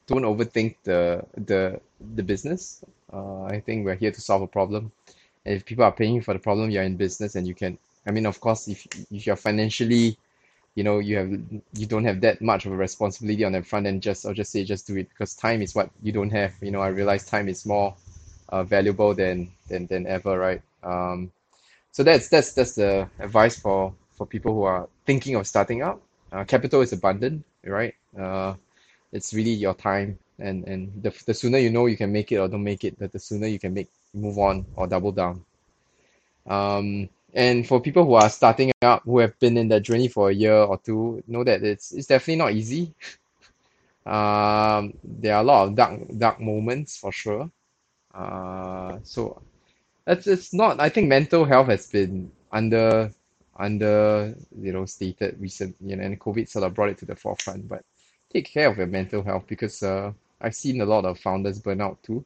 [0.06, 1.80] don't overthink the the
[2.14, 2.84] the business.
[3.12, 4.92] Uh, I think we're here to solve a problem.
[5.44, 7.78] And if people are paying you for the problem, you're in business and you can.
[8.06, 10.18] I mean, of course, if if you're financially
[10.76, 11.30] you know you have
[11.74, 14.52] you don't have that much of a responsibility on the front end just i'll just
[14.52, 16.54] say just do it because time is what you don't have.
[16.60, 17.94] You know i realize time is more
[18.50, 20.62] uh, valuable than than than ever right?
[20.84, 21.32] Um
[21.92, 26.00] so that's that's that's the advice for for people who are thinking of starting up.
[26.32, 27.94] Uh, capital is abundant right?
[28.18, 28.54] Uh
[29.12, 32.36] it's really your time and and the, the sooner you know you can make it
[32.36, 35.44] or don't make it the, the sooner you can make move on or double down.
[36.46, 40.30] Um and for people who are starting up, who have been in that journey for
[40.30, 42.92] a year or two, know that it's it's definitely not easy.
[44.06, 47.50] Um, there are a lot of dark dark moments for sure.
[48.14, 49.42] Uh, so
[50.06, 50.78] it's it's not.
[50.78, 53.10] I think mental health has been under
[53.56, 57.16] under you know stated recent, you know, and COVID sort of brought it to the
[57.16, 57.66] forefront.
[57.66, 57.82] But
[58.32, 61.80] take care of your mental health because uh, I've seen a lot of founders burn
[61.80, 62.24] out too,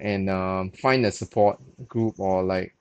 [0.00, 2.74] and um, find a support group or like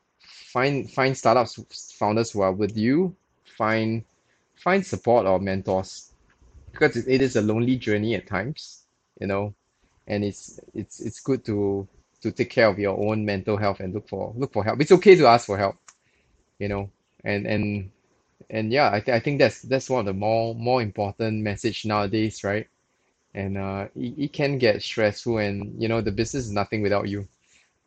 [0.58, 3.16] find find startups founders who are with you
[3.58, 4.04] find
[4.56, 6.12] find support or mentors.
[6.72, 8.84] Because it is a lonely journey at times
[9.20, 9.54] you know
[10.08, 11.88] and it's it's it's good to
[12.22, 14.82] to take care of your own mental health and look for look for help.
[14.82, 15.78] It's okay to ask for help
[16.60, 16.90] you know
[17.24, 17.92] and and
[18.50, 21.86] and yeah I, th- I think that's that's one of the more more important message
[21.86, 22.68] nowadays right?
[23.34, 27.10] And uh it, it can get stressful and you know the business is nothing without
[27.10, 27.28] you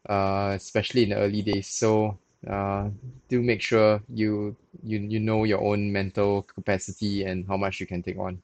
[0.09, 1.69] uh especially in the early days.
[1.69, 2.89] So uh,
[3.29, 7.87] do make sure you you you know your own mental capacity and how much you
[7.87, 8.41] can take on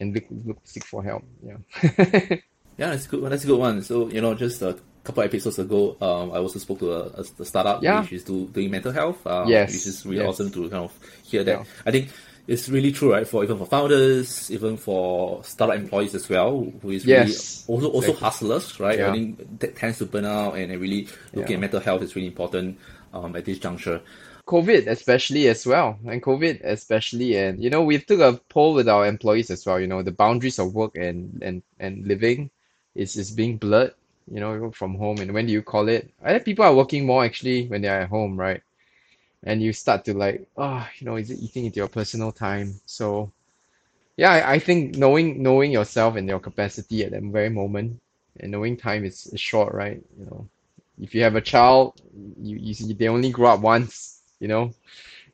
[0.00, 1.56] and look, look seek for help yeah
[2.78, 5.96] yeah that's good that's a good one so you know just a couple episodes ago
[6.00, 8.00] um, i also spoke to a, a, a startup yeah.
[8.00, 10.28] which is do, doing mental health um, yes which is really yes.
[10.28, 11.64] awesome to kind of hear that yeah.
[11.84, 12.08] i think
[12.46, 13.26] it's really true, right?
[13.26, 17.88] For even for founders, even for startup employees as well, who is Yes, really also
[17.90, 18.24] also exactly.
[18.24, 18.98] hustlers, right?
[18.98, 19.08] Yeah.
[19.08, 21.56] I think that tends to burn out, and, really looking Yeah.
[21.56, 22.78] at mental health is really important
[23.12, 24.00] um, at this juncture.
[24.46, 28.88] COVID especially as well, and COVID especially, and you know, we took a poll with
[28.88, 29.80] our employees as well.
[29.80, 32.50] You know, the boundaries of work and and and living
[32.94, 33.94] is is being blurred.
[34.30, 36.10] You know, from home, and when do you call it?
[36.22, 38.60] I think people are working more actually when they're at home, right?
[39.44, 42.80] And you start to like, oh, you know, is it eating into your personal time?
[42.86, 43.30] So,
[44.16, 48.00] yeah, I, I think knowing knowing yourself and your capacity at that very moment,
[48.40, 50.02] and knowing time is, is short, right?
[50.18, 50.48] You know,
[51.00, 52.00] if you have a child,
[52.40, 54.72] you, you see they only grow up once, you know,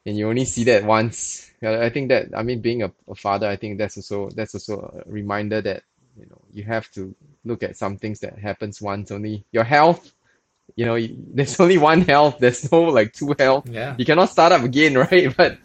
[0.07, 1.51] and you only see that once.
[1.62, 5.05] I think that I mean being a, a father, I think that's also that's also
[5.07, 5.83] a reminder that
[6.18, 9.44] you know you have to look at some things that happens once only.
[9.53, 10.12] Your health,
[10.76, 10.98] you know,
[11.35, 12.37] there's only one health.
[12.38, 13.68] There's no like two health.
[13.70, 13.94] Yeah.
[13.98, 15.35] You cannot start up again, right?
[15.37, 15.59] But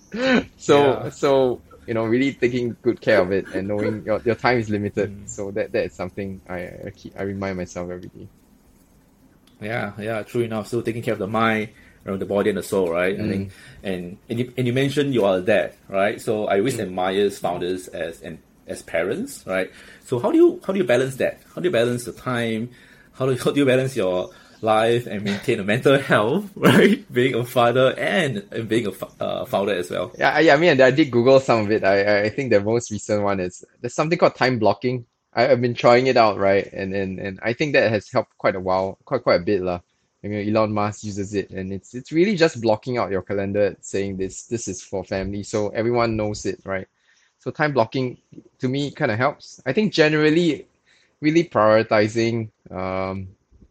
[0.57, 1.09] so Yeah.
[1.09, 4.69] so you know, really taking good care of it and knowing your, your time is
[4.69, 5.11] limited.
[5.11, 5.29] Mm.
[5.29, 8.29] So that that is something I I keep I remind myself every day.
[9.61, 10.67] Yeah, yeah, true enough.
[10.67, 11.69] So taking care of the mind,
[12.05, 13.15] you know, the body and the soul, right?
[13.15, 13.27] I Mm.
[13.27, 13.51] think,
[13.83, 16.19] and and you, and you mentioned you are a dad, right?
[16.21, 19.71] So I always admire founders as and as parents, right?
[20.05, 21.41] So how do you how do you balance that?
[21.53, 22.71] How do you balance the time?
[23.13, 24.29] How do you, how do you balance your
[24.61, 27.11] life and maintain a mental health, right?
[27.13, 30.11] Being a father and, and being a uh, founder as well.
[30.17, 31.83] Yeah, I, I mean, I did Google some of it.
[31.83, 35.05] I, I- I think the most recent one is there's something called time blocking.
[35.33, 36.67] I, I've been trying it out, right?
[36.73, 39.61] And, and and I think that has helped quite a while, quite quite a bit,
[39.61, 39.81] lah.
[40.23, 43.75] I mean, Elon Musk uses it, and it's it's really just blocking out your calendar,
[43.81, 46.87] saying this this is for family, so everyone knows it, right?
[47.39, 48.17] So time blocking
[48.59, 49.61] to me kind of helps.
[49.65, 50.65] I think generally,
[51.21, 53.27] really prioritizing, um,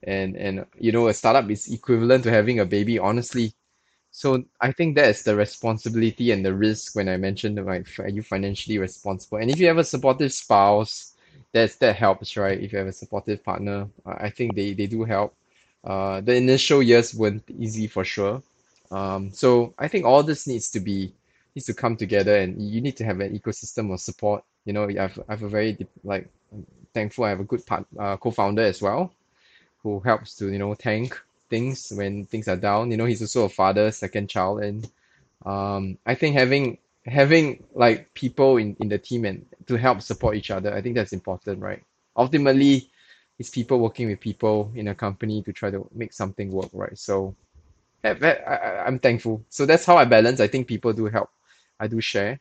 [0.07, 3.53] and and you know, a startup is equivalent to having a baby, honestly.
[4.11, 8.09] So I think that is the responsibility and the risk when I mentioned like are
[8.09, 9.39] you financially responsible?
[9.39, 11.15] And if you have a supportive spouse,
[11.53, 12.61] that's that helps, right?
[12.61, 15.35] If you have a supportive partner, I think they they do help.
[15.83, 18.43] Uh, the initial years weren't easy for sure.
[18.91, 21.13] Um, so I think all this needs to be
[21.55, 24.45] needs to come together, and you need to have an ecosystem of support.
[24.65, 26.29] You know, I have I have a very like
[26.95, 29.13] thankful I have a good part uh, co-founder as well,
[29.85, 31.21] who helps to you know tank
[31.51, 32.93] things when things are down.
[32.93, 34.91] You know, he's also a father, second child, and
[35.47, 40.37] um, I think having having like people in in the team and to help support
[40.37, 41.83] each other, I think that's important, right?
[42.17, 42.91] Ultimately,
[43.39, 46.99] it's people working with people in a company to try to make something work, right?
[46.99, 47.37] So,
[48.05, 49.45] I, I- I'm thankful.
[49.51, 50.41] So that's how I balance.
[50.41, 51.31] I think people do help.
[51.81, 52.41] I do share,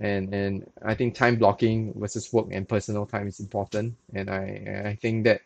[0.00, 3.96] and and I think time blocking versus work and personal time is important.
[4.14, 5.42] And I I think that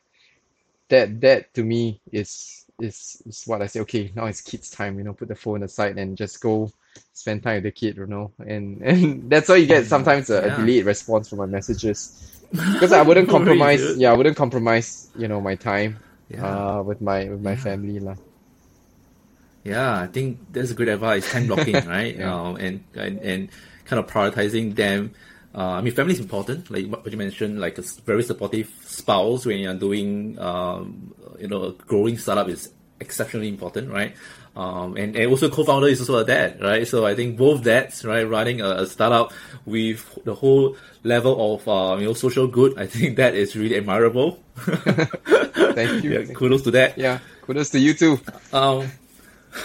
[0.90, 3.80] that that to me is is is what I say.
[3.80, 4.98] Okay, now it's kids' time.
[4.98, 6.70] You know, put the phone aside and just go
[7.12, 7.96] spend time with the kid.
[7.96, 11.46] You know, and and that's why you get sometimes a, a delayed response from my
[11.46, 12.12] messages
[12.74, 13.80] because I wouldn't compromise.
[13.80, 13.98] dude.
[13.98, 15.10] Yeah, I wouldn't compromise.
[15.14, 16.46] You know, my time Yeah.
[16.46, 18.16] uh with my with my family lah.
[19.64, 21.30] Yeah, I think that's a good advice.
[21.30, 22.16] Time blocking, right?
[22.16, 22.34] Yeah.
[22.34, 23.48] Um, and, and and
[23.84, 25.12] kind of prioritizing them.
[25.54, 26.70] Uh, I mean, family is important.
[26.70, 31.64] Like what you mentioned, like a very supportive spouse when you're doing, um, you know,
[31.64, 34.14] a growing startup is exceptionally important, right?
[34.54, 36.86] Um, and, and also co-founder is also a dad, right?
[36.86, 39.32] So I think both dads, right, running a, a startup
[39.64, 43.76] with the whole level of, uh, you know, social good, I think that is really
[43.76, 44.38] admirable.
[44.56, 46.12] Thank you.
[46.12, 46.98] Yeah, kudos to that.
[46.98, 48.20] Yeah, kudos to you too.
[48.52, 48.90] Um,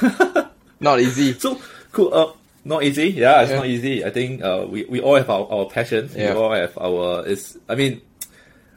[0.80, 1.34] Not easy.
[1.34, 1.60] So
[1.92, 2.14] cool.
[2.14, 2.32] Uh,
[2.66, 3.10] not easy.
[3.10, 3.58] Yeah, it's Yeah.
[3.58, 4.04] not easy.
[4.04, 6.10] I think uh, we we all have our, our passion.
[6.16, 6.34] Yeah.
[6.34, 7.26] We all have our.
[7.28, 7.58] It's.
[7.70, 8.02] I mean,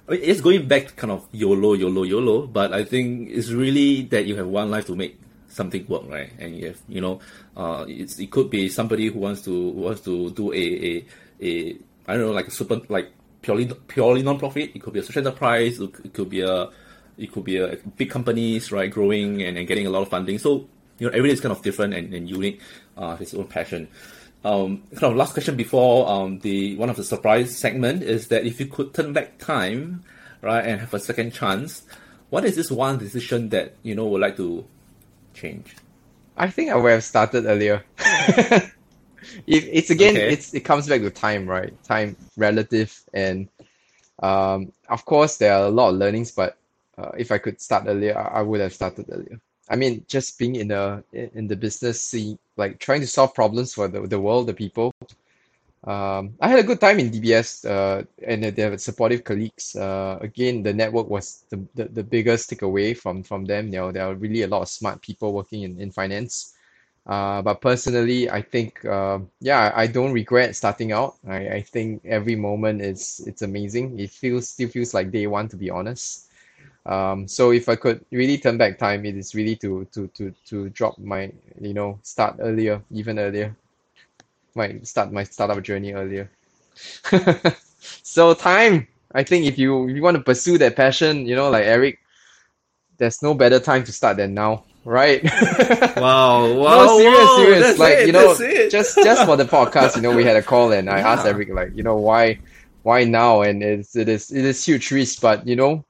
[0.06, 2.46] I mean, it's going back to kind of YOLO, YOLO, YOLO.
[2.46, 6.30] But I think it's really that you have one life to make something work, right?
[6.38, 7.20] And you have, you know,
[7.56, 11.04] uh, it's, it could be somebody who wants to who wants to do a a,
[11.42, 13.10] a I don't know, like a super like
[13.42, 14.72] purely purely non-profit.
[14.74, 15.80] It could be a social enterprise.
[15.80, 16.68] It could- be a
[17.18, 20.38] it could be a big companies, right, growing and, and getting a lot of funding.
[20.38, 20.68] So
[21.00, 22.60] you know, everything is kind of different and, and unique,
[22.98, 23.88] uh, his own passion.
[24.44, 28.44] Um, kind of last question before um, the one of the surprise segment is that
[28.44, 30.04] if you could turn back time,
[30.42, 31.82] right, and have a second chance,
[32.30, 34.64] what is this one decision that you know would like to
[35.34, 35.74] change?
[36.36, 37.84] I think I would have started earlier.
[39.46, 40.32] If it's again, Okay.
[40.32, 41.72] it's it comes back to time, right?
[41.84, 43.48] Time relative, and
[44.22, 46.30] um, of course there are a lot of learnings.
[46.30, 46.56] But
[46.96, 49.40] uh, if I could start earlier, I, I would have started earlier.
[49.70, 53.74] I mean, just being in the in the business, see like trying to solve problems
[53.74, 54.92] for the the world, the people.
[55.84, 59.76] Um, I had a good time in DBS, uh, and they have supportive colleagues.
[59.76, 63.66] Uh, again, the network was the, the, the biggest takeaway from from them.
[63.66, 66.54] You know, there are really a lot of smart people working in, in finance.
[67.06, 71.16] Uh, but personally, I think, uh, yeah, I don't regret starting out.
[71.26, 73.98] I, I think every moment is it's amazing.
[73.98, 76.27] It feels still feels like day one, to be honest.
[76.88, 80.34] Um, so if I could really turn back time, it is really to to to
[80.46, 81.30] to drop my
[81.60, 83.54] you know start earlier, even earlier.
[84.54, 86.30] My start my startup journey earlier.
[87.78, 91.50] so time, I think if you if you want to pursue that passion, you know,
[91.50, 91.98] like Eric,
[92.96, 95.22] there's no better time to start than now right?
[95.96, 97.78] wow, wow, no, serious, wow, serious.
[97.78, 98.34] Like it, you know,
[98.70, 101.50] just just for the podcast, you know, we had a call and I asked Eric
[101.50, 102.38] like, you know, why
[102.82, 103.42] why now?
[103.42, 105.84] And it's it is it is huge risk, but you know,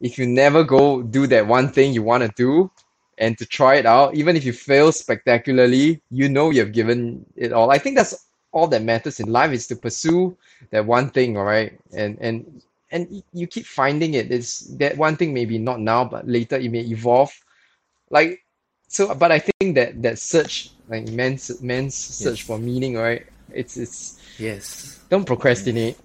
[0.00, 2.70] if you never go do that one thing you want to do
[3.18, 7.52] and to try it out, even if you fail spectacularly, you know you've given it
[7.52, 7.70] all.
[7.70, 10.36] I think that's all that matters in life is to pursue
[10.70, 11.78] that one thing, all right?
[11.92, 14.30] And and and you keep finding it.
[14.30, 17.32] It's that one thing maybe not now, but later it may evolve.
[18.10, 18.44] Like
[18.86, 22.46] so, but I think that that search, like man's man's search Yes.
[22.46, 23.26] for meaning, right?
[23.52, 24.98] It's it's Yes.
[25.10, 25.98] don't procrastinate,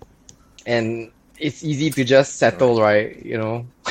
[0.65, 3.17] and it's easy to just settle, right?
[3.25, 3.65] You know,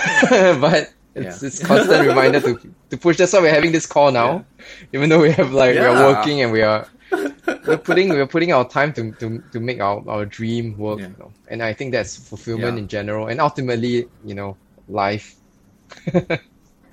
[0.60, 1.46] but it's Yeah.
[1.48, 2.58] it's constant reminder to
[2.90, 3.16] to push.
[3.18, 4.44] That's why we're having this call now,
[4.92, 6.86] even though we have like we're working and we are
[7.66, 11.00] we're putting we're putting our time to to, to make our, our dream work.
[11.00, 11.08] Yeah.
[11.08, 11.32] You know?
[11.48, 12.82] And I think that's fulfillment Yeah.
[12.82, 14.56] in general, and ultimately, you know,
[14.88, 15.36] life.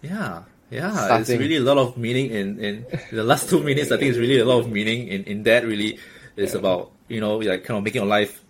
[0.01, 0.43] Yeah.
[0.71, 1.21] Yeah, Starting.
[1.21, 3.91] it's really a lot of meaning in, in the last two minutes.
[3.91, 5.65] I think it's really a lot of meaning in, in that.
[5.65, 5.97] Really,
[6.37, 8.43] it's about you know like kind of making your life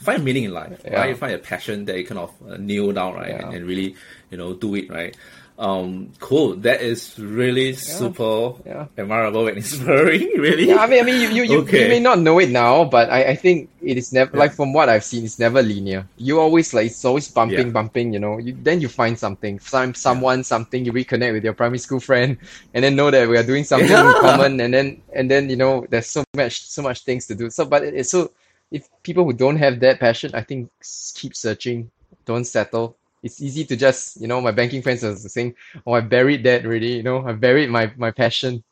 [0.00, 1.00] find meaning in life, Yeah.
[1.00, 1.16] right?
[1.16, 3.46] Find a passion that you kind of uh, nail down, right, Yeah.
[3.46, 3.94] and, and really
[4.30, 5.14] you know do it, right?
[5.60, 6.56] Um, cool.
[6.64, 8.86] That is really super Yeah.
[8.96, 10.32] admirable and inspiring.
[10.40, 10.68] Really.
[10.72, 11.82] Yeah, I mean, I mean, you, you, you, Okay.
[11.84, 14.72] you may not know it now, but I, I think it is never like from
[14.72, 16.08] what I've seen, it's never linear.
[16.16, 18.14] You always like it's always bumping, bumping.
[18.14, 20.82] You know, you, then you find something, some someone, something.
[20.82, 22.38] You reconnect with your primary school friend,
[22.72, 25.56] and then know that we are doing something in common, and then and then you
[25.56, 27.50] know there's so much so much things to do.
[27.50, 28.32] So, but it- it's so
[28.70, 30.70] if people who don't have that passion, I think
[31.14, 31.90] keep searching,
[32.24, 32.96] don't settle.
[33.22, 35.54] It's easy to just you know my banking friends are saying,
[35.86, 36.92] oh I buried that already.
[36.92, 38.64] You know I buried my my passion.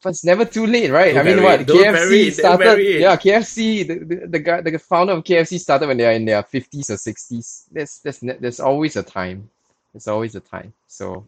[0.00, 1.12] But it's never too late, right?
[1.14, 1.66] Don't I mean, what it.
[1.66, 3.00] Don't bury KFC started?
[3.00, 3.86] Yeah, KFC.
[3.88, 6.90] The, the, the guy, the founder of KFC started when they are in their fifties
[6.90, 7.66] or sixties.
[7.72, 9.50] There's there's there's always a time.
[9.92, 10.72] There's always a time.
[10.86, 11.26] So,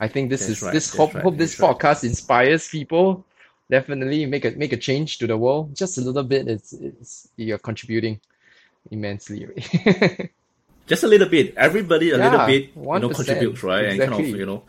[0.00, 1.70] I think this That's is right, this hope right, hope this right.
[1.70, 3.24] podcast inspires people
[3.69, 5.75] Definitely make a make a change to the world.
[5.75, 6.47] Just a little bit.
[6.47, 8.19] It's it's you're contributing
[8.91, 9.47] immensely.
[10.87, 11.55] just a little bit.
[11.55, 13.85] Everybody a little Yeah, bit, you 1%, know, contributes, right?
[13.85, 14.31] And kind exactly.
[14.33, 14.63] of, you know,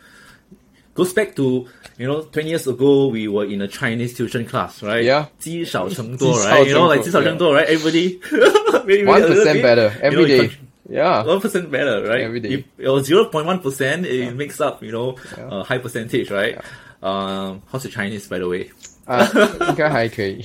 [0.94, 1.66] goes back to,
[1.98, 5.04] you know, 20 years ago, we were in a Chinese tuition class, right?
[5.04, 5.26] Yeah.
[5.40, 6.66] 积少成多, 积少 right?
[6.68, 7.66] You know, 成 like 多, 积少成多, right?
[7.68, 8.20] Everybody,
[8.86, 10.48] maybe One a little percent bit, better you know, every you day.
[10.48, 10.56] con-
[10.88, 11.24] Yeah.
[11.24, 12.22] One percent better, right?
[12.22, 12.64] Every day.
[12.78, 15.60] If or zero point one percent, it makes up, you know, Yeah.
[15.60, 16.58] a high percentage, right?
[17.02, 18.70] Um, how's your Chinese, by the way?
[19.06, 19.20] 啊，
[19.68, 20.42] 应该还可以。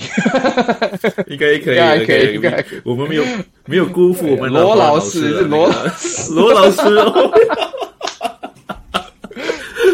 [1.27, 3.23] 应该可以，应该可以 OK，应该可以我们没有
[3.65, 5.91] 没有辜负我们的罗老老师的罗那个
[6.35, 7.31] 罗老师哦。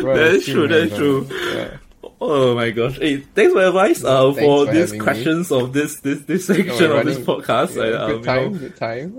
[0.04, 1.28] That's true, that's true.
[1.30, 1.78] Yeah.
[2.20, 2.98] Oh my gosh!
[2.98, 4.04] Hey, thanks for advice.
[4.04, 5.04] Uh, Thanks for for these having me.
[5.06, 7.76] questions of this this this No, section we're of this running- podcast.
[7.76, 9.14] yeah, I, um, good you time, know, good time.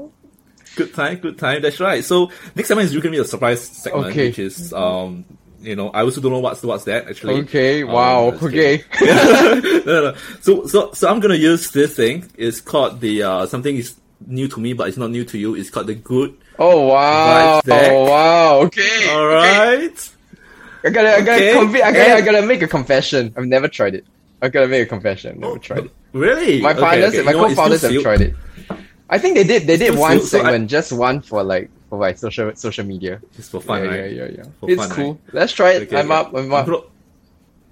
[0.75, 1.61] good time, good time.
[1.61, 2.03] That's right.
[2.03, 4.27] So next segment is going to be a surprise segment, Okay.
[4.27, 5.25] which is um,
[5.61, 7.41] you know, I also don't know what's what's that actually.
[7.41, 8.83] Okay, Um, wow, just okay.
[9.01, 10.15] no, no, no.
[10.41, 12.25] So, so, so I'm gonna use this thing.
[12.37, 13.95] It's called the uh, something is
[14.25, 15.55] new to me, but it's not new to you.
[15.55, 16.35] It's called the good.
[16.59, 17.91] Oh wow, Vibes deck.
[17.91, 19.09] oh wow, okay.
[19.11, 19.83] All right.
[19.89, 20.07] okay.
[20.83, 23.33] I gotta, I gotta, Okay, convi- I gotta, I gotta make a confession.
[23.37, 24.05] I've never tried it.
[24.41, 25.39] I gotta make a confession.
[25.39, 25.91] Never tried it.
[26.13, 26.59] Really?
[26.61, 27.21] My Okay, partners, okay.
[27.23, 28.03] my You know co-founders have sealed.
[28.03, 28.33] tried it.
[29.11, 29.67] I think they did.
[29.67, 32.55] They did still one sealed, so I- segment, just one for like for like social
[32.55, 33.21] social media.
[33.35, 34.11] Just for fun, yeah, right?
[34.11, 34.43] yeah, yeah, yeah.
[34.59, 35.11] For it's fun, cool.
[35.13, 35.33] right?
[35.33, 35.81] Let's try it.
[35.83, 36.19] Okay, I'm okay.
[36.21, 36.33] up.
[36.33, 36.65] I'm up.
[36.65, 36.83] gonna-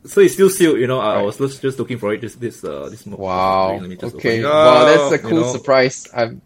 [0.06, 1.00] So it's still sealed, you know.
[1.00, 2.22] I, I was just, just looking for it.
[2.22, 3.06] This this uh this.
[3.06, 3.78] mo- Wow.
[3.80, 4.44] Let me just Okay.
[4.44, 5.52] open it Wow, that's a you cool know.
[5.52, 6.08] surprise.
[6.16, 6.42] I'm,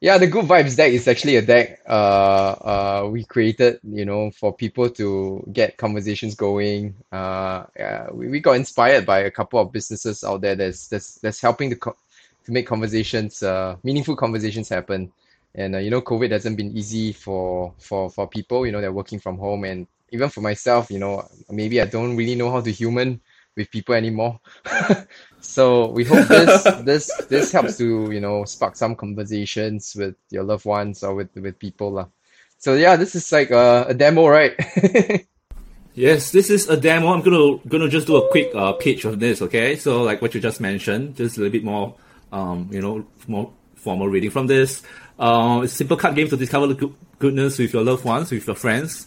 [0.00, 4.30] yeah, the Good Vibes deck is actually a deck uh uh we created, you know,
[4.32, 6.94] for people to get conversations going.
[7.10, 11.14] Uh yeah, we, we got inspired by a couple of businesses out there that's that's
[11.20, 11.96] that's helping to co-
[12.44, 15.12] to make conversations uh meaningful conversations happen.
[15.54, 18.92] And uh, you know, COVID hasn't been easy for for for people, you know, they're
[18.92, 22.60] working from home and even for myself, you know, maybe I don't really know how
[22.60, 23.20] to human
[23.56, 24.40] with people anymore.
[25.44, 30.42] So we hope this this this helps to you know spark some conversations with your
[30.42, 32.08] loved ones or with with people lah.
[32.56, 34.56] So yeah, this is like a, a demo, right?
[35.96, 37.14] Yes, this is a demo.
[37.14, 39.40] I'm gonna gonna just do a quick uh, pitch of this.
[39.40, 41.94] Okay, so like what you just mentioned, just a little bit more,
[42.34, 44.82] um, you know, more formal reading from this.
[45.18, 48.30] Uh, it's a simple card game to discover the good, goodness with your loved ones,
[48.30, 49.06] with your friends.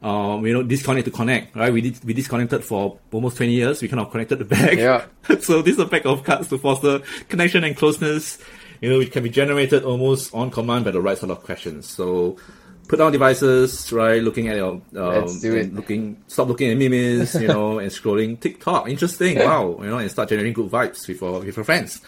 [0.00, 1.72] um, you know, disconnect to connect, right?
[1.72, 3.82] We did, we disconnected for almost 20 years.
[3.82, 4.76] We kind of connected the back.
[4.78, 5.06] Yeah.
[5.40, 8.38] so this is a pack of cards to foster connection and closeness.
[8.80, 11.88] You know, it can be generated almost on command by the right sort of questions.
[11.88, 12.36] So
[12.86, 14.22] put down devices, right?
[14.22, 15.74] Looking at your, um, Let's do it.
[15.74, 18.88] looking, stop looking at memes, you know, and scrolling TikTok.
[18.88, 19.38] Interesting.
[19.40, 19.78] Wow.
[19.82, 22.00] You know, and start generating good vibes with your, with your friends.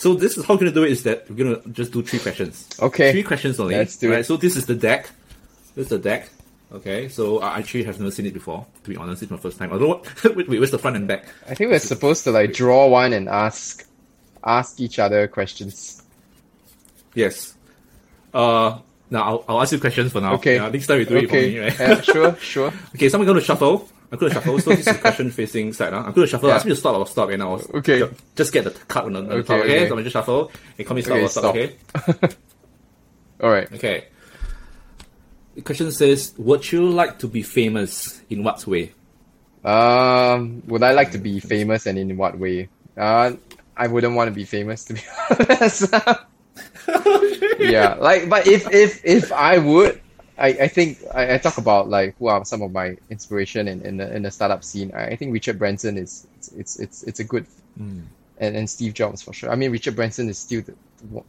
[0.00, 2.20] So this is how we're gonna do it is that we're gonna just do three
[2.20, 2.66] questions.
[2.80, 3.12] Okay.
[3.12, 3.76] Three questions only.
[3.76, 4.20] Let's do right?
[4.20, 4.24] it.
[4.24, 5.10] So this is the deck.
[5.74, 6.30] This is the deck.
[6.72, 8.64] Okay, so I actually have never seen it before.
[8.84, 9.70] To be honest, it's my first time.
[9.72, 11.26] Although, wait, wait, where's the front and back?
[11.46, 13.86] I think we're supposed to like draw one and ask
[14.42, 16.02] ask each other questions.
[17.14, 17.52] Yes.
[18.32, 18.78] Uh,
[19.10, 20.32] now I'll, I'll ask you questions for now.
[20.36, 20.54] Okay.
[20.54, 21.78] Yeah, next time you do it for me, right?
[21.78, 22.72] yeah, sure, sure.
[22.94, 23.86] okay, so I'm going to shuffle.
[24.12, 24.58] I'm going to shuffle.
[24.58, 25.92] So this is question facing side.
[25.92, 25.98] Huh?
[26.06, 26.48] I'm going to shuffle.
[26.48, 26.56] Yeah.
[26.56, 28.08] Ask me to stop or stop, and I'll Okay.
[28.36, 29.60] just get the card on the, on the Okay, top.
[29.64, 29.88] Okay, okay.
[29.88, 30.52] so I'm just shuffle.
[30.78, 31.56] And call me stop Okay, or stop.
[31.94, 32.24] stop.
[32.24, 32.34] Okay.
[33.42, 33.72] All right.
[33.72, 34.04] Okay.
[35.54, 38.20] The question says, "Would you like to be famous?
[38.30, 38.92] In what way?"
[39.64, 42.68] Um, would I like to be famous and in what way?
[42.96, 43.32] Uh,
[43.76, 45.00] I wouldn't want to be famous to be
[45.30, 45.92] honest.
[47.58, 50.00] yeah, like, but if if if I would,
[50.40, 53.82] I, I think I, I talk about like who are some of my inspiration in,
[53.82, 54.90] in the in the startup scene.
[54.94, 57.46] I, I think Richard Branson is it's it's it's, it's a good
[57.78, 58.02] mm.
[58.38, 59.50] and, and Steve Jobs for sure.
[59.50, 60.74] I mean, Richard Branson is still the,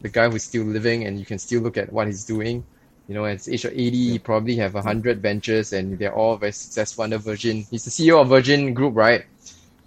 [0.00, 2.64] the guy who's still living, and you can still look at what he's doing.
[3.08, 6.52] You know, at age of 80, he probably have 100 ventures, and they're all very
[6.52, 7.66] successful under Virgin.
[7.70, 9.24] He's the CEO of Virgin Group, right?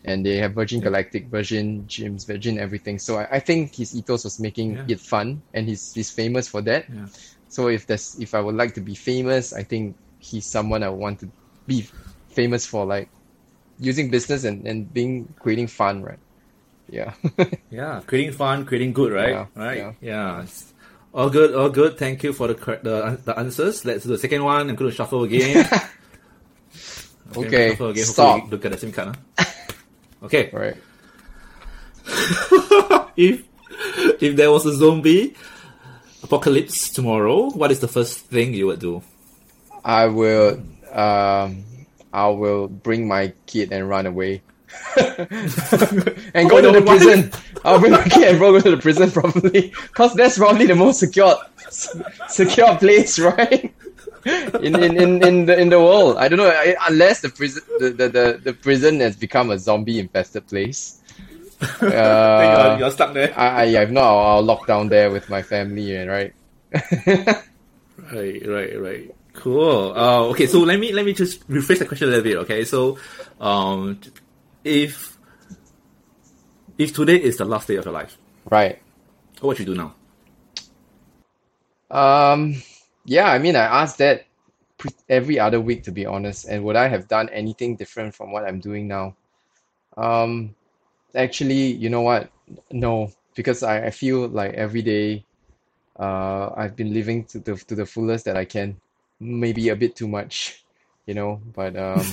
[0.04, 3.00] And they have Virgin Galactic, Virgin Gyms, Virgin everything.
[3.00, 4.86] So I, I think his ethos was making Yeah.
[4.88, 6.86] it fun, and he's he's famous for that.
[7.56, 10.90] So if there's if I would like to be famous, I think he's someone I
[10.90, 11.32] want to
[11.66, 11.88] be
[12.28, 13.08] famous for, like
[13.80, 16.20] using business and, and being creating fun, right?
[16.92, 17.14] Yeah.
[17.72, 19.30] Yeah, creating fun, creating good, right?
[19.30, 19.78] Yeah, right.
[19.78, 19.92] yeah.
[20.02, 20.46] Yeah.
[21.14, 21.98] All good, all good.
[21.98, 23.86] Thank you for the the, the answers.
[23.86, 24.70] Let's do the second one.
[24.70, 25.64] I'm going to shuffle again.
[27.36, 28.06] Okay, shuffle again.
[28.06, 28.52] stop.
[28.52, 29.18] Look at the same card.
[29.40, 29.46] Huh?
[30.24, 30.52] Okay.
[30.54, 30.78] All right.
[33.18, 33.42] if
[34.22, 35.34] if there was a zombie
[36.26, 39.02] apocalypse tomorrow, what is the first thing you would do?
[39.84, 40.62] I will
[40.92, 41.64] um
[42.12, 44.42] I will bring my kid and run away.
[44.98, 47.32] and go Oh, to the prison.
[47.64, 49.72] I'll bring my kid and go to the prison probably.
[49.94, 51.36] Cause that's probably the most secure
[52.28, 53.72] secure place, right?
[54.66, 56.18] In, in, in, in the in the world.
[56.18, 59.60] I don't know I, unless the prison the, the, the, the prison has become a
[59.60, 61.00] zombie infested place.
[61.62, 63.34] Uh, you're stuck there.
[63.38, 66.34] I, I I'm not I'll lock down there with my family and right.
[68.12, 69.16] Right, right, right.
[69.34, 69.94] Cool.
[69.96, 72.38] Uh, okay, so let me let me just rephrase the question a little bit.
[72.44, 72.98] Okay, so
[73.40, 74.00] um,
[74.64, 75.18] if
[76.78, 78.18] if today is the last day of your life,
[78.50, 78.80] right.
[79.40, 79.96] what would you do now?
[81.90, 82.62] Um,
[83.06, 84.26] yeah, I mean, I asked that
[85.10, 86.46] every other week, to be honest.
[86.46, 89.16] And would I have done anything different from what I'm doing now?
[89.98, 90.56] Um,
[91.16, 92.30] actually, you know what?
[92.72, 95.26] No, because I, I feel like every day,
[96.00, 98.80] uh, I've been living to the to the fullest that I can.
[99.20, 100.66] Maybe a bit too much,
[101.06, 102.06] you know, but um,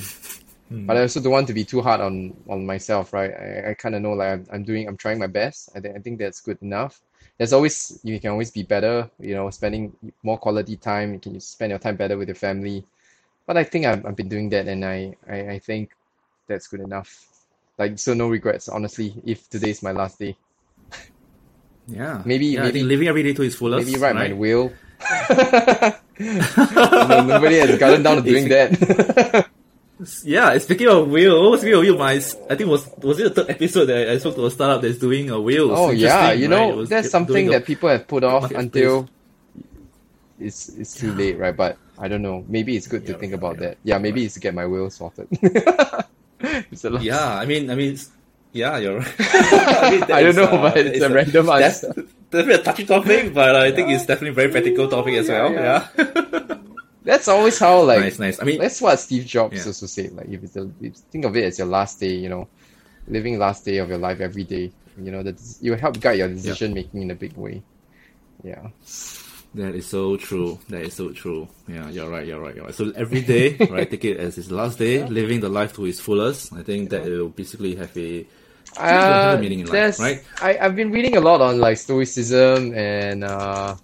[0.86, 3.32] but I also don't want to be too hard on on myself, right?
[3.32, 5.70] I, I kind of know like I'm, I'm doing, I'm trying my best.
[5.74, 7.00] I think I think that's good enough
[7.38, 9.92] there's always you can always be better you know spending
[10.22, 12.84] more quality time you can spend your time better with your family
[13.46, 15.90] but i think i've, I've been doing that and I, I i think
[16.46, 17.26] that's good enough
[17.79, 20.37] like so no regrets honestly if today's my last day.
[21.89, 23.87] Yeah, Maybe- yeah, I maybe- think living every day to its fullest.
[23.87, 24.73] maybe write my will.
[26.23, 29.49] No, nobody has gotten down to doing that.
[30.23, 32.12] Yeah, speaking of will, speaking of will, my
[32.49, 34.99] I think was was it the third episode that I spoke to a startup that's
[34.99, 35.70] doing a will.
[35.75, 39.09] oh yeah you know was that's something that people have put off until
[40.39, 41.57] it's it's too late right?
[41.57, 43.66] But i don't know maybe it's good to think yeah, about yeah.
[43.68, 43.79] that.
[43.85, 45.29] Yeah maybe it's to get my will sorted
[46.70, 47.97] it's a lot Yeah, I mean, I mean,
[48.53, 49.14] yeah, you're right.
[49.18, 52.03] I, mean, I don't know, uh, but it's is a random that's answer.
[52.30, 55.53] definitely a touchy topic, but I think it's definitely a very practical topic as well.
[55.53, 55.88] yeah.
[55.97, 56.57] Yeah,
[57.05, 58.40] That's always how like nice, nice.
[58.40, 59.66] I mean, that's what Steve Jobs Yeah.
[59.66, 60.12] also said.
[60.12, 62.47] Like if it's a, if think of it as your last day, you know,
[63.09, 64.70] living last day of your life every day.
[64.97, 67.62] You know that you help guide your decision making in a big way.
[68.45, 68.68] Yeah.
[69.55, 70.59] That is so true.
[70.68, 71.48] That is so true.
[71.68, 72.26] Yeah, you're right.
[72.26, 72.55] You're right.
[72.57, 72.74] You're right.
[72.74, 76.00] So every day, right, take it as his last day, living the life to its
[76.00, 76.53] fullest.
[76.55, 78.26] I think that it will basically have a
[78.76, 80.24] Uh, meaning in life, right?
[80.40, 83.76] I, I've been reading a lot on like stoicism and uh,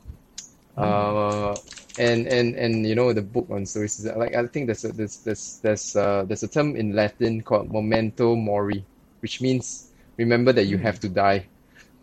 [0.75, 0.83] Hmm.
[0.83, 1.55] uh,
[1.99, 4.17] and and and you know the book on stoicism.
[4.19, 7.71] Like I think there's a, there's there's there's uh, there's a term in Latin called
[7.73, 8.85] memento mori,
[9.21, 10.85] which means remember that you Hmm.
[10.89, 11.45] have to die.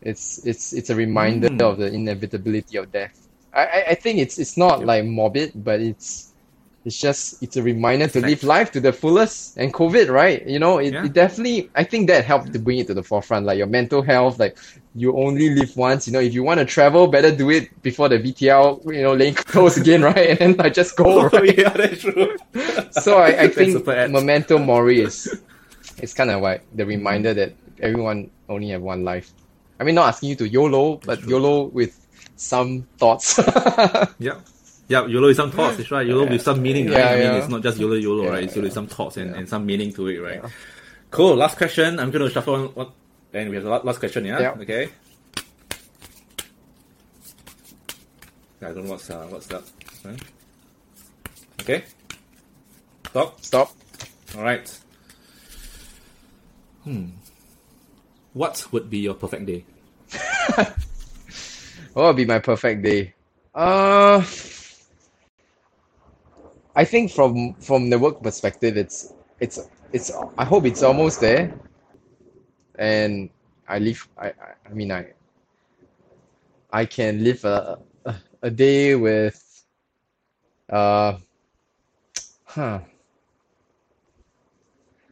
[0.02, 3.25] It's it's it's a reminder of the inevitability of death.
[3.56, 6.34] I, I, I think it's it's not like morbid, but it's
[6.86, 9.58] it's just it's a reminder to live life to the fullest.
[9.58, 10.46] And covid right?
[10.46, 11.06] You know it, Yeah.
[11.06, 14.04] it definitely i think that helped to bring it to the forefront like your mental
[14.04, 14.58] health like
[14.94, 16.06] you only live once.
[16.08, 19.14] You know if you want to travel better do it before the vtl you know
[19.16, 20.30] lane close again right?
[20.30, 21.58] And then like just go Oh, right?
[21.58, 22.36] yeah, that's true.
[22.92, 25.42] so i, I think memento mori is
[25.98, 29.34] it's kind of like the reminder that everyone only have one life.
[29.80, 32.05] I mean not asking you to yolo but yolo with
[32.36, 33.40] some thoughts
[34.20, 34.40] Yeah.
[34.88, 36.06] Yeah, YOLO is some thoughts, that's right.
[36.06, 37.00] YOLO with some meaning, right?
[37.00, 37.36] Yeah, I mean, yeah.
[37.38, 38.44] it's not just YOLO, YOLO, Yeah, right?
[38.44, 39.38] It's YOLO with some thoughts and, Yeah.
[39.38, 40.42] and some meaning to it, right?
[40.44, 40.50] Yeah.
[41.10, 41.36] Cool.
[41.36, 42.00] Last question.
[42.00, 42.68] I'm going to shuffle one.
[42.76, 42.88] one
[43.34, 44.40] and we have the last question, yeah?
[44.40, 44.52] Yeah.
[44.62, 44.90] Okay.
[48.62, 49.64] I don't know what's, uh, what's that.
[50.04, 50.12] Huh?
[51.62, 51.84] Okay.
[53.10, 53.42] Stop.
[53.44, 53.72] stop
[54.38, 54.80] All right.
[56.84, 57.08] Hmm.
[58.34, 59.66] What would be your perfect day?
[61.96, 63.14] What would be my perfect day?
[63.54, 64.20] Uh,
[66.76, 69.60] I think from from the work perspective, it's it's
[69.94, 70.12] it's.
[70.38, 71.56] I hope it's almost there,
[72.78, 73.30] and
[73.66, 74.10] I live.
[74.20, 74.34] I
[74.70, 75.14] I, mean I.
[76.70, 79.40] I can live a a, a day with.
[80.70, 81.16] Uh.
[82.44, 82.80] Huh.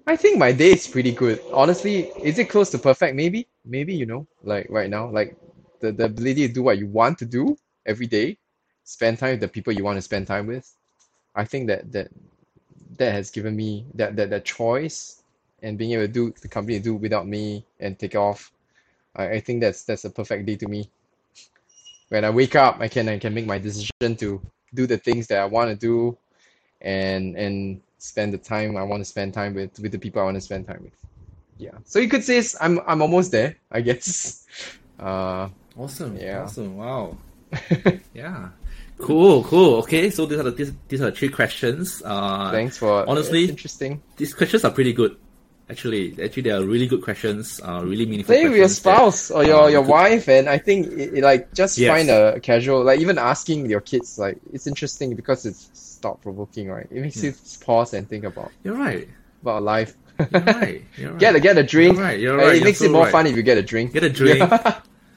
[0.05, 1.39] I think my day is pretty good.
[1.53, 3.15] Honestly, is it close to perfect?
[3.15, 5.37] Maybe, maybe you know, like right now, like
[5.83, 8.37] the, the ability to do what you want to do every day,
[8.85, 10.73] spend time with the people you want to spend time with.
[11.35, 12.07] I think that that
[12.97, 15.23] that has given me that that, that choice
[15.61, 18.51] and being able to do the company do without me and take off.
[19.15, 20.89] I, I think that's that's a perfect day to me.
[22.09, 24.41] When I wake up, I can I can make my decision to
[24.73, 26.17] do the things that I want to do
[26.81, 30.25] and and spend the time I want to spend time with with the people I
[30.25, 30.95] want to spend time with.
[31.57, 31.77] Yeah.
[31.83, 34.39] So you could say I'm I'm almost there, I guess.
[34.99, 36.17] Uh Awesome.
[36.17, 36.43] Yeah.
[36.43, 36.77] Awesome.
[36.77, 37.17] Wow.
[38.13, 38.49] Yeah.
[38.99, 39.75] Cool, cool.
[39.79, 42.01] Okay, so these are the these, these are the three questions.
[42.05, 44.01] Uh, Thanks for honestly, it's interesting.
[44.17, 45.17] these questions are pretty good.
[45.69, 47.59] Actually, actually, they are really good questions.
[47.63, 48.35] Uh, really meaningful.
[48.35, 51.17] Play with your questions that- spouse or your, your could- wife, and I think it,
[51.17, 51.89] it, like just Yes.
[51.91, 56.69] find a casual like even asking your kids like it's interesting because it's thought provoking,
[56.69, 56.87] right?
[56.91, 57.31] It makes Yeah.
[57.31, 59.07] you pause and think about You're right.
[59.41, 59.95] about life.
[60.19, 60.81] You're right.
[60.97, 61.19] You're right.
[61.25, 61.95] Get a get a drink.
[61.97, 62.19] You're right.
[62.19, 62.47] You're right.
[62.49, 63.11] It You're makes so it more right.
[63.11, 63.93] fun if you get a drink.
[63.93, 64.39] Get a drink.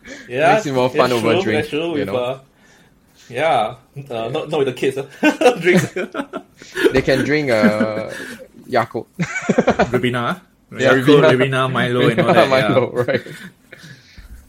[0.06, 0.14] Yeah.
[0.28, 1.96] Yeah, Makes it more fun that's over a true, drink, That's true.
[1.98, 2.16] you know.
[2.16, 2.40] uh,
[3.28, 3.74] yeah,
[4.10, 4.96] uh, not not with the kids.
[4.98, 5.58] Uh.
[5.60, 5.92] Drinks.
[6.92, 8.10] they can drink uh
[8.68, 9.06] Yakult.
[9.90, 10.40] Ribena.
[10.72, 11.68] Yeah, Yakult, Ribena.
[11.68, 12.48] Ribena, Milo, and all that.
[12.48, 13.22] Milo, right.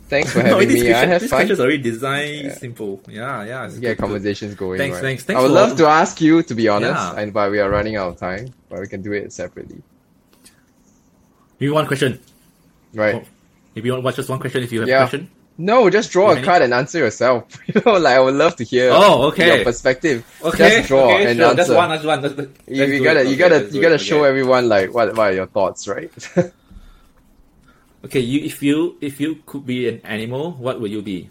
[0.10, 0.46] Thanks for yeah.
[0.46, 0.90] No, having these me.
[0.90, 1.38] I questions, have these fun.
[1.40, 2.54] questions are already designed Yeah.
[2.54, 3.02] simple.
[3.10, 3.66] Yeah, yeah.
[3.66, 3.98] It's Get good, good.
[4.04, 4.78] conversations going.
[4.78, 5.02] Thanks, right?
[5.02, 7.20] thanks, thanks I would for- love to ask you, to be honest, Yeah.
[7.20, 8.54] and but we are running out of time.
[8.70, 9.82] But we can do it separately,
[11.60, 12.20] Maybe one question.
[12.94, 13.26] right?
[13.76, 15.04] Maybe one, just one question if you have Yeah.
[15.04, 15.30] a question.
[15.60, 17.44] No, just draw a card and answer yourself.
[17.74, 19.56] You know, like I would love to hear Oh, okay.
[19.56, 20.24] your perspective.
[20.44, 21.46] Okay, Just draw okay, and sure.
[21.50, 21.56] answer.
[21.56, 21.90] That's one.
[21.90, 22.22] That's one.
[22.22, 23.28] That's, that's, You, you gotta, it.
[23.30, 24.30] you gotta, you gotta show Okay.
[24.30, 26.12] everyone like what, what are your thoughts, right?
[28.06, 31.30] Okay, you if you if you could be an animal, what would you be?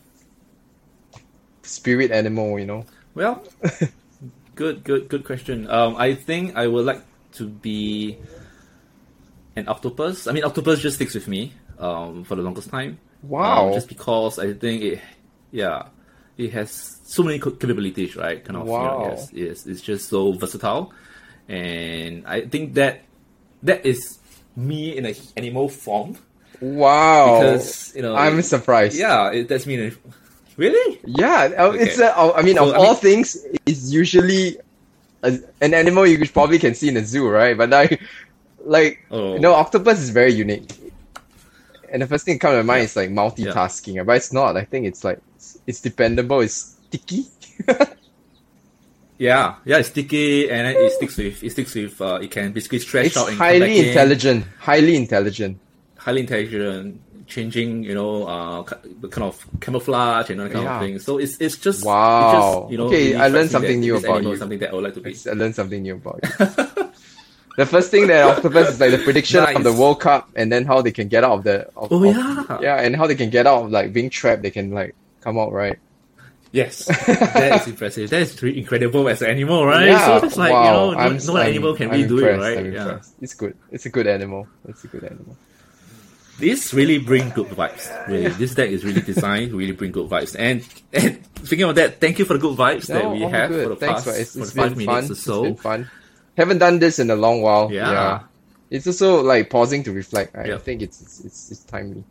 [1.63, 2.85] Spirit animal, you know.
[3.15, 3.43] Well,
[4.57, 5.71] good, good, good question.
[5.71, 7.01] Um, I think I would like
[7.39, 8.19] to be
[9.55, 10.27] an octopus.
[10.27, 11.55] I mean, octopus just sticks with me.
[11.79, 12.99] Um, for the longest time.
[13.23, 13.69] Wow.
[13.69, 15.01] Um, just because I think it,
[15.51, 15.87] yeah,
[16.37, 18.45] it has so many capabilities, right?
[18.45, 18.67] Kind of.
[18.67, 18.83] Wow.
[18.83, 20.93] You know, yes, yes, it's just so versatile,
[21.49, 23.03] and I think that
[23.63, 24.19] that is
[24.55, 26.17] me in an animal form
[26.61, 27.39] Wow.
[27.41, 28.97] because you know I'm it- surprised.
[28.97, 29.75] yeah, it, that's me.
[29.75, 30.13] in a-
[30.57, 30.99] Really?
[31.05, 32.09] Yeah, uh, it's Okay.
[32.09, 33.37] a, uh, I mean, So, of I all mean- things,
[33.67, 34.57] it's usually
[35.23, 37.57] a, an animal you probably can see in a zoo, right?
[37.57, 38.01] But like,
[38.65, 39.35] like Oh.
[39.35, 40.73] you know, octopus is very unique.
[41.93, 44.57] And the first thing that comes to mind is like multitasking, but it's not.
[44.57, 46.41] I think it's like it's, it's dependable.
[46.41, 47.25] It's sticky.
[49.19, 52.81] Yeah, yeah, it's sticky and it sticks with it sticks with uh, it can basically
[52.81, 53.87] stretch it's out back highly in.
[53.87, 54.45] intelligent.
[54.59, 55.59] Highly intelligent.
[55.97, 60.75] highly intelligent, changing, you know, uh, kind of camouflage and that kind Yeah.
[60.77, 60.99] of thing.
[60.99, 62.25] So it's it's just Wow.
[62.25, 64.37] It's just, you know, Okay, really I learned something new about you.
[64.37, 65.17] Something that I would like to be.
[65.27, 66.85] I learned something new about you.
[67.57, 70.65] the first thing that octopus is like the prediction of the World Cup, and then
[70.67, 71.67] how they can get out of the.
[71.77, 72.59] Of, Oh, of- yeah.
[72.61, 74.43] yeah, and how they can get out of like being trapped.
[74.43, 75.79] They can like come out right.
[76.53, 78.09] Yes, that is impressive.
[78.09, 79.87] That is really incredible as an animal, right?
[79.89, 80.65] Yeah, so it's like wow.
[80.65, 82.59] you know, no, I'm- no I'm- animal can I'm really do it, right?
[82.59, 82.83] I'm Yeah.
[82.83, 83.15] impressed.
[83.21, 83.57] It's good.
[83.71, 84.47] It's a good animal.
[84.69, 85.37] It's a good animal.
[86.39, 87.89] This really bring good vibes.
[88.09, 90.37] Really, this deck is really designed to really bring good vibes.
[90.39, 93.63] And and speaking of that, thank you for the good vibes that we have good.
[93.65, 95.47] for the Thanks past for it's, it's the five been minutes fun.
[95.53, 95.87] or so.
[96.37, 97.73] Haven't done this in a long while.
[97.73, 97.91] Yeah.
[97.91, 98.21] yeah.
[98.71, 100.37] It's also like pausing to reflect.
[100.37, 100.63] I Yep.
[100.63, 102.05] think it's, it's it's it's timely.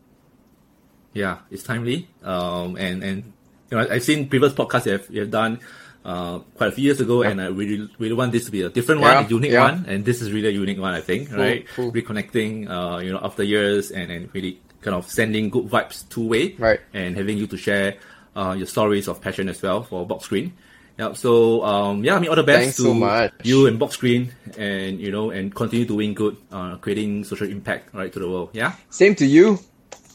[1.13, 2.07] Yeah, it's timely.
[2.23, 3.34] Um, and and
[3.71, 5.59] you know, I've seen previous podcasts you have, you have done.
[6.05, 8.69] uh, quite a few years ago, and I really really want this to be a
[8.69, 9.63] different Yeah, one, a unique yeah.
[9.65, 11.65] one, and this is really a unique one, I think, right?
[11.76, 11.91] cool.
[11.91, 16.28] Reconnecting, uh, you know, after years, and and really kind of sending good vibes two
[16.30, 16.80] way, Right.
[16.93, 17.97] And having you to share
[18.38, 20.51] uh, your stories of passion as well for boxgreen.
[20.97, 24.31] Yeah, so um, yeah, I mean all the best Thanks to so you and boxgreen,
[24.57, 28.49] and you know, and continue doing good, uh, creating social impact right to the world.
[28.53, 28.73] Yeah.
[28.89, 29.59] Same to you.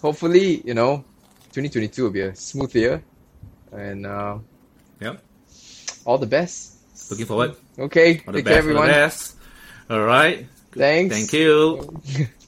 [0.00, 1.04] Hopefully, you know,
[1.52, 3.02] 2022 will be a smooth year,
[3.72, 4.38] and uh,
[5.00, 5.16] Yeah.
[6.06, 6.78] all the best.
[7.10, 7.56] Looking forward.
[7.78, 8.54] Okay, All the take care, best.
[8.54, 8.86] All everyone.
[8.88, 9.36] the best.
[9.90, 10.46] All right.
[10.72, 11.14] Thanks.
[11.14, 12.00] Thank you.